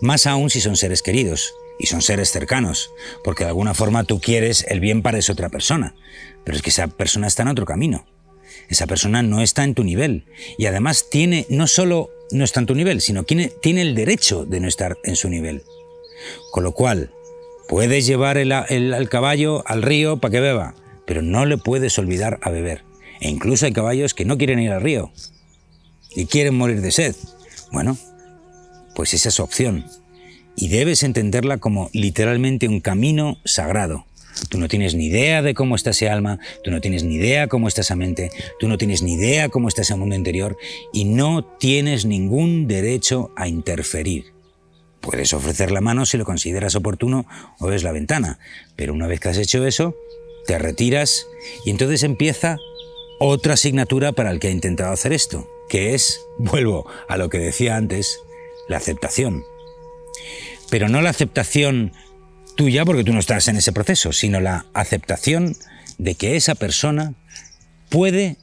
Más 0.00 0.26
aún 0.26 0.50
si 0.50 0.60
son 0.60 0.76
seres 0.76 1.02
queridos, 1.02 1.54
y 1.78 1.86
son 1.86 2.02
seres 2.02 2.30
cercanos, 2.30 2.90
porque 3.24 3.44
de 3.44 3.48
alguna 3.48 3.74
forma 3.74 4.04
tú 4.04 4.20
quieres 4.20 4.64
el 4.68 4.80
bien 4.80 5.02
para 5.02 5.18
esa 5.18 5.32
otra 5.32 5.48
persona, 5.48 5.94
pero 6.44 6.56
es 6.56 6.62
que 6.62 6.70
esa 6.70 6.86
persona 6.88 7.26
está 7.26 7.42
en 7.42 7.48
otro 7.48 7.66
camino. 7.66 8.06
Esa 8.68 8.86
persona 8.86 9.22
no 9.22 9.42
está 9.42 9.64
en 9.64 9.74
tu 9.74 9.84
nivel 9.84 10.24
y 10.56 10.66
además 10.66 11.08
tiene 11.10 11.46
no 11.48 11.66
solo 11.66 12.10
no 12.30 12.44
está 12.44 12.60
en 12.60 12.66
tu 12.66 12.74
nivel, 12.74 13.00
sino 13.00 13.24
tiene, 13.24 13.52
tiene 13.60 13.82
el 13.82 13.94
derecho 13.94 14.44
de 14.46 14.60
no 14.60 14.68
estar 14.68 14.96
en 15.04 15.16
su 15.16 15.28
nivel. 15.28 15.62
Con 16.50 16.62
lo 16.62 16.72
cual, 16.72 17.12
puedes 17.68 18.06
llevar 18.06 18.38
el, 18.38 18.52
el 18.52 19.08
caballo 19.08 19.66
al 19.66 19.82
río 19.82 20.18
para 20.18 20.32
que 20.32 20.40
beba, 20.40 20.74
pero 21.06 21.20
no 21.20 21.44
le 21.44 21.58
puedes 21.58 21.98
olvidar 21.98 22.38
a 22.42 22.50
beber. 22.50 22.84
E 23.20 23.28
incluso 23.28 23.66
hay 23.66 23.72
caballos 23.72 24.14
que 24.14 24.24
no 24.24 24.38
quieren 24.38 24.58
ir 24.60 24.70
al 24.70 24.80
río 24.80 25.12
y 26.14 26.26
quieren 26.26 26.54
morir 26.54 26.80
de 26.80 26.92
sed. 26.92 27.16
Bueno, 27.72 27.98
pues 28.94 29.14
esa 29.14 29.28
es 29.28 29.34
su 29.34 29.42
opción 29.42 29.84
y 30.56 30.68
debes 30.68 31.02
entenderla 31.02 31.58
como 31.58 31.90
literalmente 31.92 32.68
un 32.68 32.80
camino 32.80 33.38
sagrado. 33.44 34.06
Tú 34.48 34.58
no 34.58 34.68
tienes 34.68 34.94
ni 34.94 35.06
idea 35.06 35.42
de 35.42 35.54
cómo 35.54 35.76
está 35.76 35.90
ese 35.90 36.08
alma, 36.08 36.38
tú 36.64 36.70
no 36.70 36.80
tienes 36.80 37.04
ni 37.04 37.16
idea 37.16 37.48
cómo 37.48 37.68
está 37.68 37.82
esa 37.82 37.96
mente, 37.96 38.30
tú 38.58 38.68
no 38.68 38.78
tienes 38.78 39.02
ni 39.02 39.14
idea 39.14 39.48
cómo 39.48 39.68
está 39.68 39.82
ese 39.82 39.94
mundo 39.94 40.14
interior 40.14 40.56
y 40.92 41.04
no 41.04 41.44
tienes 41.44 42.06
ningún 42.06 42.66
derecho 42.66 43.30
a 43.36 43.48
interferir. 43.48 44.32
Puedes 45.00 45.32
ofrecer 45.32 45.70
la 45.70 45.80
mano 45.80 46.06
si 46.06 46.16
lo 46.16 46.24
consideras 46.24 46.76
oportuno 46.76 47.26
o 47.58 47.66
ves 47.66 47.82
la 47.82 47.92
ventana, 47.92 48.38
pero 48.76 48.94
una 48.94 49.06
vez 49.06 49.20
que 49.20 49.28
has 49.28 49.38
hecho 49.38 49.66
eso, 49.66 49.96
te 50.46 50.58
retiras 50.58 51.26
y 51.64 51.70
entonces 51.70 52.02
empieza 52.02 52.58
otra 53.18 53.54
asignatura 53.54 54.12
para 54.12 54.30
el 54.30 54.40
que 54.40 54.48
ha 54.48 54.52
intentado 54.52 54.92
hacer 54.92 55.12
esto, 55.12 55.48
que 55.68 55.94
es, 55.94 56.20
vuelvo 56.38 56.86
a 57.08 57.16
lo 57.16 57.28
que 57.28 57.38
decía 57.38 57.76
antes, 57.76 58.18
la 58.68 58.78
aceptación. 58.78 59.44
Pero 60.70 60.88
no 60.88 61.02
la 61.02 61.10
aceptación 61.10 61.92
tuya 62.56 62.84
porque 62.84 63.04
tú 63.04 63.12
no 63.12 63.20
estás 63.20 63.48
en 63.48 63.56
ese 63.56 63.72
proceso, 63.72 64.12
sino 64.12 64.40
la 64.40 64.66
aceptación 64.74 65.56
de 65.98 66.14
que 66.14 66.36
esa 66.36 66.54
persona 66.54 67.14
puede 67.88 68.36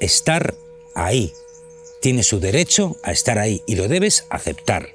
estar 0.00 0.54
ahí, 0.94 1.32
tiene 2.00 2.22
su 2.22 2.40
derecho 2.40 2.96
a 3.04 3.12
estar 3.12 3.38
ahí 3.38 3.62
y 3.66 3.76
lo 3.76 3.88
debes 3.88 4.26
aceptar. 4.30 4.88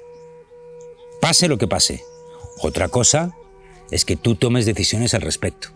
Pase 1.20 1.48
lo 1.48 1.58
que 1.58 1.66
pase. 1.66 2.04
Otra 2.60 2.88
cosa 2.88 3.34
es 3.90 4.04
que 4.04 4.16
tú 4.16 4.34
tomes 4.34 4.66
decisiones 4.66 5.14
al 5.14 5.22
respecto. 5.22 5.68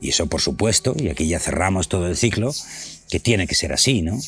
Y 0.00 0.10
eso, 0.10 0.26
por 0.26 0.40
supuesto, 0.40 0.94
y 0.96 1.08
aquí 1.08 1.26
ya 1.28 1.38
cerramos 1.38 1.88
todo 1.88 2.06
el 2.08 2.16
ciclo, 2.16 2.52
que 3.08 3.20
tiene 3.20 3.46
que 3.46 3.54
ser 3.54 3.72
así, 3.72 4.02
¿no? 4.02 4.18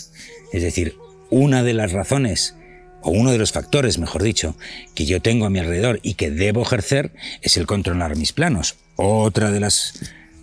Es 0.53 0.62
decir, 0.62 0.96
una 1.31 1.62
de 1.62 1.74
las 1.74 1.92
razones 1.92 2.55
o 3.02 3.11
uno 3.11 3.30
de 3.30 3.38
los 3.38 3.52
factores, 3.52 3.98
mejor 3.98 4.22
dicho, 4.22 4.56
que 4.94 5.06
yo 5.06 5.20
tengo 5.20 5.46
a 5.46 5.50
mi 5.50 5.58
alrededor 5.58 6.00
y 6.02 6.14
que 6.14 6.30
debo 6.30 6.62
ejercer 6.62 7.12
es 7.42 7.56
el 7.56 7.66
controlar 7.66 8.16
mis 8.16 8.32
planos. 8.32 8.76
Otra 8.96 9.50
de 9.50 9.61
las 9.61 10.00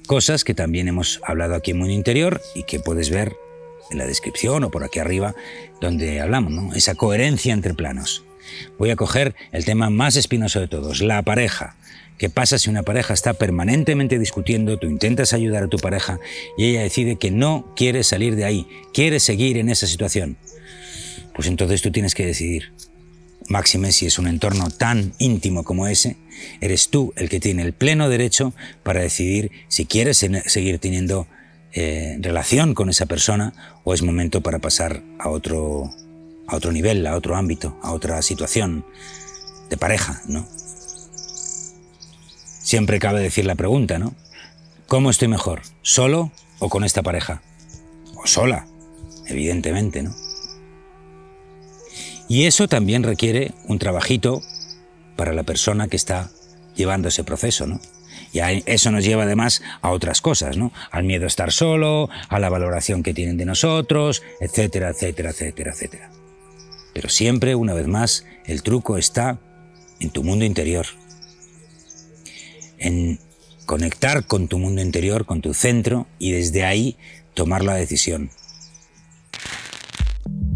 cosas 0.07 0.43
que 0.43 0.53
también 0.53 0.87
hemos 0.87 1.19
hablado 1.23 1.55
aquí 1.55 1.71
en 1.71 1.79
Mundo 1.79 1.93
Interior 1.93 2.41
y 2.53 2.63
que 2.63 2.79
puedes 2.79 3.09
ver 3.09 3.35
en 3.91 3.97
la 3.97 4.05
descripción 4.05 4.63
o 4.63 4.71
por 4.71 4.83
aquí 4.83 4.99
arriba 4.99 5.35
donde 5.81 6.21
hablamos, 6.21 6.51
¿no? 6.51 6.73
Esa 6.73 6.95
coherencia 6.95 7.53
entre 7.53 7.73
planos. 7.73 8.23
Voy 8.77 8.89
a 8.89 8.95
coger 8.95 9.35
el 9.51 9.65
tema 9.65 9.89
más 9.89 10.15
espinoso 10.15 10.59
de 10.59 10.67
todos, 10.67 11.01
la 11.01 11.21
pareja. 11.23 11.75
¿Qué 12.17 12.29
pasa 12.29 12.57
si 12.57 12.69
una 12.69 12.83
pareja 12.83 13.13
está 13.13 13.33
permanentemente 13.33 14.17
discutiendo, 14.17 14.77
tú 14.77 14.87
intentas 14.87 15.33
ayudar 15.33 15.63
a 15.63 15.67
tu 15.67 15.77
pareja 15.77 16.19
y 16.57 16.67
ella 16.67 16.81
decide 16.81 17.17
que 17.17 17.29
no 17.29 17.73
quiere 17.75 18.03
salir 18.03 18.37
de 18.37 18.45
ahí, 18.45 18.67
quiere 18.93 19.19
seguir 19.19 19.57
en 19.57 19.69
esa 19.69 19.85
situación? 19.85 20.37
Pues 21.35 21.47
entonces 21.47 21.81
tú 21.81 21.91
tienes 21.91 22.15
que 22.15 22.25
decidir. 22.25 22.71
Máxime, 23.47 23.91
si 23.91 24.07
es 24.07 24.17
un 24.17 24.27
entorno 24.27 24.71
tan 24.71 25.13
íntimo 25.19 25.63
como 25.63 25.85
ese, 25.85 26.17
eres 26.61 26.89
tú 26.89 27.13
el 27.15 27.29
que 27.29 27.39
tiene 27.39 27.61
el 27.61 27.73
pleno 27.73 28.09
derecho 28.09 28.53
para 28.81 29.01
decidir 29.01 29.51
si 29.67 29.85
quieres 29.85 30.17
seguir 30.17 30.79
teniendo 30.79 31.27
eh, 31.73 32.17
relación 32.21 32.73
con 32.73 32.89
esa 32.89 33.05
persona 33.05 33.53
o 33.83 33.93
es 33.93 34.01
momento 34.01 34.41
para 34.41 34.59
pasar 34.59 35.03
a 35.19 35.29
otro, 35.29 35.91
a 36.47 36.55
otro 36.55 36.71
nivel, 36.71 37.05
a 37.05 37.15
otro 37.15 37.35
ámbito, 37.35 37.77
a 37.83 37.91
otra 37.91 38.21
situación 38.23 38.85
de 39.69 39.77
pareja, 39.77 40.21
¿no? 40.27 40.47
Siempre 42.61 42.97
cabe 42.97 43.21
decir 43.21 43.45
la 43.45 43.55
pregunta, 43.55 43.99
¿no? 43.99 44.15
¿Cómo 44.87 45.11
estoy 45.11 45.27
mejor? 45.27 45.61
¿Solo 45.83 46.31
o 46.57 46.69
con 46.69 46.83
esta 46.83 47.03
pareja? 47.03 47.43
O 48.15 48.25
sola, 48.25 48.65
evidentemente, 49.27 50.01
¿no? 50.01 50.24
Y 52.27 52.45
eso 52.45 52.67
también 52.67 53.03
requiere 53.03 53.51
un 53.67 53.79
trabajito 53.79 54.41
para 55.15 55.33
la 55.33 55.43
persona 55.43 55.87
que 55.87 55.95
está 55.95 56.31
llevando 56.75 57.07
ese 57.07 57.23
proceso, 57.23 57.67
¿no? 57.67 57.79
Y 58.33 58.39
eso 58.65 58.91
nos 58.91 59.05
lleva 59.05 59.23
además 59.23 59.61
a 59.81 59.91
otras 59.91 60.19
cosas, 60.19 60.57
¿no? 60.57 60.73
Al 60.91 61.05
miedo 61.05 61.23
a 61.23 61.27
estar 61.27 61.53
solo, 61.53 62.09
a 62.27 62.39
la 62.39 62.49
valoración 62.49 63.01
que 63.01 63.13
tienen 63.13 63.37
de 63.37 63.45
nosotros, 63.45 64.23
etcétera, 64.41 64.89
etcétera, 64.89 65.29
etcétera, 65.29 65.71
etcétera. 65.71 66.11
Pero 66.93 67.09
siempre, 67.09 67.55
una 67.55 67.73
vez 67.73 67.87
más, 67.87 68.25
el 68.45 68.61
truco 68.63 68.97
está 68.97 69.39
en 69.99 70.09
tu 70.09 70.23
mundo 70.23 70.43
interior. 70.43 70.85
En 72.77 73.19
conectar 73.65 74.25
con 74.25 74.47
tu 74.47 74.59
mundo 74.59 74.81
interior, 74.81 75.25
con 75.25 75.41
tu 75.41 75.53
centro, 75.53 76.07
y 76.19 76.31
desde 76.31 76.65
ahí 76.65 76.97
tomar 77.33 77.63
la 77.63 77.75
decisión. 77.75 78.31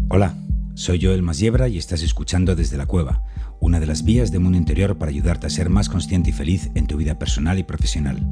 Hola. 0.08 0.36
Soy 0.80 0.98
Joel 0.98 1.20
Masiebra 1.20 1.68
y 1.68 1.76
estás 1.76 2.02
escuchando 2.02 2.56
Desde 2.56 2.78
la 2.78 2.86
Cueva, 2.86 3.22
una 3.60 3.80
de 3.80 3.86
las 3.86 4.02
vías 4.02 4.32
de 4.32 4.38
mundo 4.38 4.56
interior 4.56 4.96
para 4.96 5.10
ayudarte 5.10 5.46
a 5.46 5.50
ser 5.50 5.68
más 5.68 5.90
consciente 5.90 6.30
y 6.30 6.32
feliz 6.32 6.70
en 6.74 6.86
tu 6.86 6.96
vida 6.96 7.18
personal 7.18 7.58
y 7.58 7.64
profesional. 7.64 8.26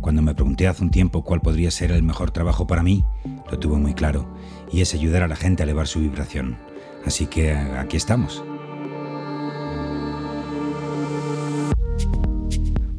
Cuando 0.00 0.22
me 0.22 0.32
pregunté 0.36 0.68
hace 0.68 0.84
un 0.84 0.92
tiempo 0.92 1.24
cuál 1.24 1.40
podría 1.40 1.72
ser 1.72 1.90
el 1.90 2.04
mejor 2.04 2.30
trabajo 2.30 2.68
para 2.68 2.84
mí, 2.84 3.04
lo 3.50 3.58
tuve 3.58 3.78
muy 3.78 3.94
claro, 3.94 4.32
y 4.72 4.80
es 4.80 4.94
ayudar 4.94 5.24
a 5.24 5.28
la 5.28 5.34
gente 5.34 5.64
a 5.64 5.64
elevar 5.64 5.88
su 5.88 5.98
vibración. 5.98 6.56
Así 7.04 7.26
que 7.26 7.50
aquí 7.50 7.96
estamos. 7.96 8.44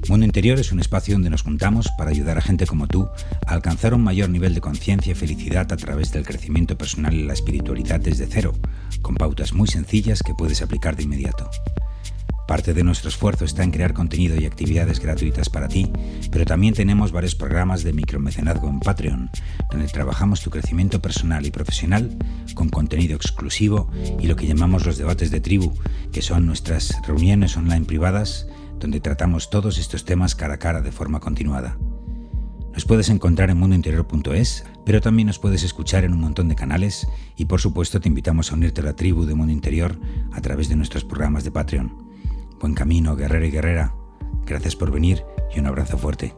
Mundo 0.09 0.25
Interior 0.25 0.59
es 0.59 0.73
un 0.73 0.81
espacio 0.81 1.15
donde 1.15 1.29
nos 1.29 1.43
juntamos 1.43 1.87
para 1.97 2.09
ayudar 2.09 2.37
a 2.37 2.41
gente 2.41 2.67
como 2.67 2.87
tú 2.87 3.07
a 3.47 3.53
alcanzar 3.53 3.93
un 3.93 4.03
mayor 4.03 4.29
nivel 4.29 4.53
de 4.53 4.59
conciencia 4.59 5.13
y 5.13 5.15
felicidad 5.15 5.71
a 5.71 5.77
través 5.77 6.11
del 6.11 6.25
crecimiento 6.25 6.77
personal 6.77 7.13
y 7.13 7.23
la 7.23 7.31
espiritualidad 7.31 8.01
desde 8.01 8.27
cero, 8.27 8.53
con 9.01 9.15
pautas 9.15 9.53
muy 9.53 9.67
sencillas 9.67 10.21
que 10.21 10.33
puedes 10.33 10.61
aplicar 10.61 10.97
de 10.97 11.03
inmediato. 11.03 11.49
Parte 12.49 12.73
de 12.73 12.83
nuestro 12.83 13.07
esfuerzo 13.07 13.45
está 13.45 13.63
en 13.63 13.71
crear 13.71 13.93
contenido 13.93 14.35
y 14.35 14.45
actividades 14.45 14.99
gratuitas 14.99 15.49
para 15.49 15.69
ti, 15.69 15.89
pero 16.29 16.43
también 16.43 16.73
tenemos 16.73 17.13
varios 17.13 17.35
programas 17.35 17.83
de 17.83 17.93
micromecenazgo 17.93 18.67
en 18.67 18.81
Patreon, 18.81 19.31
donde 19.71 19.87
trabajamos 19.87 20.41
tu 20.41 20.49
crecimiento 20.49 21.01
personal 21.01 21.45
y 21.45 21.51
profesional 21.51 22.17
con 22.53 22.67
contenido 22.67 23.15
exclusivo 23.15 23.89
y 24.19 24.27
lo 24.27 24.35
que 24.35 24.47
llamamos 24.47 24.85
los 24.85 24.97
debates 24.97 25.31
de 25.31 25.39
tribu, 25.39 25.73
que 26.11 26.21
son 26.21 26.45
nuestras 26.45 26.93
reuniones 27.07 27.55
online 27.55 27.85
privadas 27.85 28.47
donde 28.84 29.00
tratamos 29.00 29.50
todos 29.50 29.78
estos 29.78 30.04
temas 30.04 30.36
cara 30.36 30.56
a 30.56 30.60
cara 30.60 30.82
de 30.82 30.91
forma 30.91 31.22
continuada. 31.22 31.78
Nos 32.74 32.86
puedes 32.86 33.10
encontrar 33.10 33.50
en 33.50 33.58
mundointerior.es, 33.58 34.65
pero 34.86 35.00
también 35.00 35.28
nos 35.28 35.39
puedes 35.39 35.63
escuchar 35.63 36.04
en 36.04 36.12
un 36.12 36.19
montón 36.19 36.50
de 36.50 36.56
canales 36.56 37.08
y 37.38 37.46
por 37.46 37.62
supuesto 37.62 38.02
te 38.02 38.10
invitamos 38.10 38.52
a 38.52 38.56
unirte 38.56 38.82
a 38.82 38.84
la 38.84 38.96
tribu 38.96 39.26
de 39.26 39.36
Mundo 39.36 39.54
Interior 39.54 39.98
a 40.34 40.41
través 40.41 40.67
de 40.67 40.76
nuestros 40.76 41.06
programas 41.06 41.46
de 41.46 41.52
Patreon. 41.52 41.96
Buen 42.60 42.74
camino, 42.74 43.15
guerrero 43.15 43.46
y 43.46 43.52
guerrera. 43.52 43.96
Gracias 44.46 44.76
por 44.76 44.91
venir 44.91 45.24
y 45.56 45.60
un 45.60 45.67
abrazo 45.67 45.98
fuerte. 45.98 46.36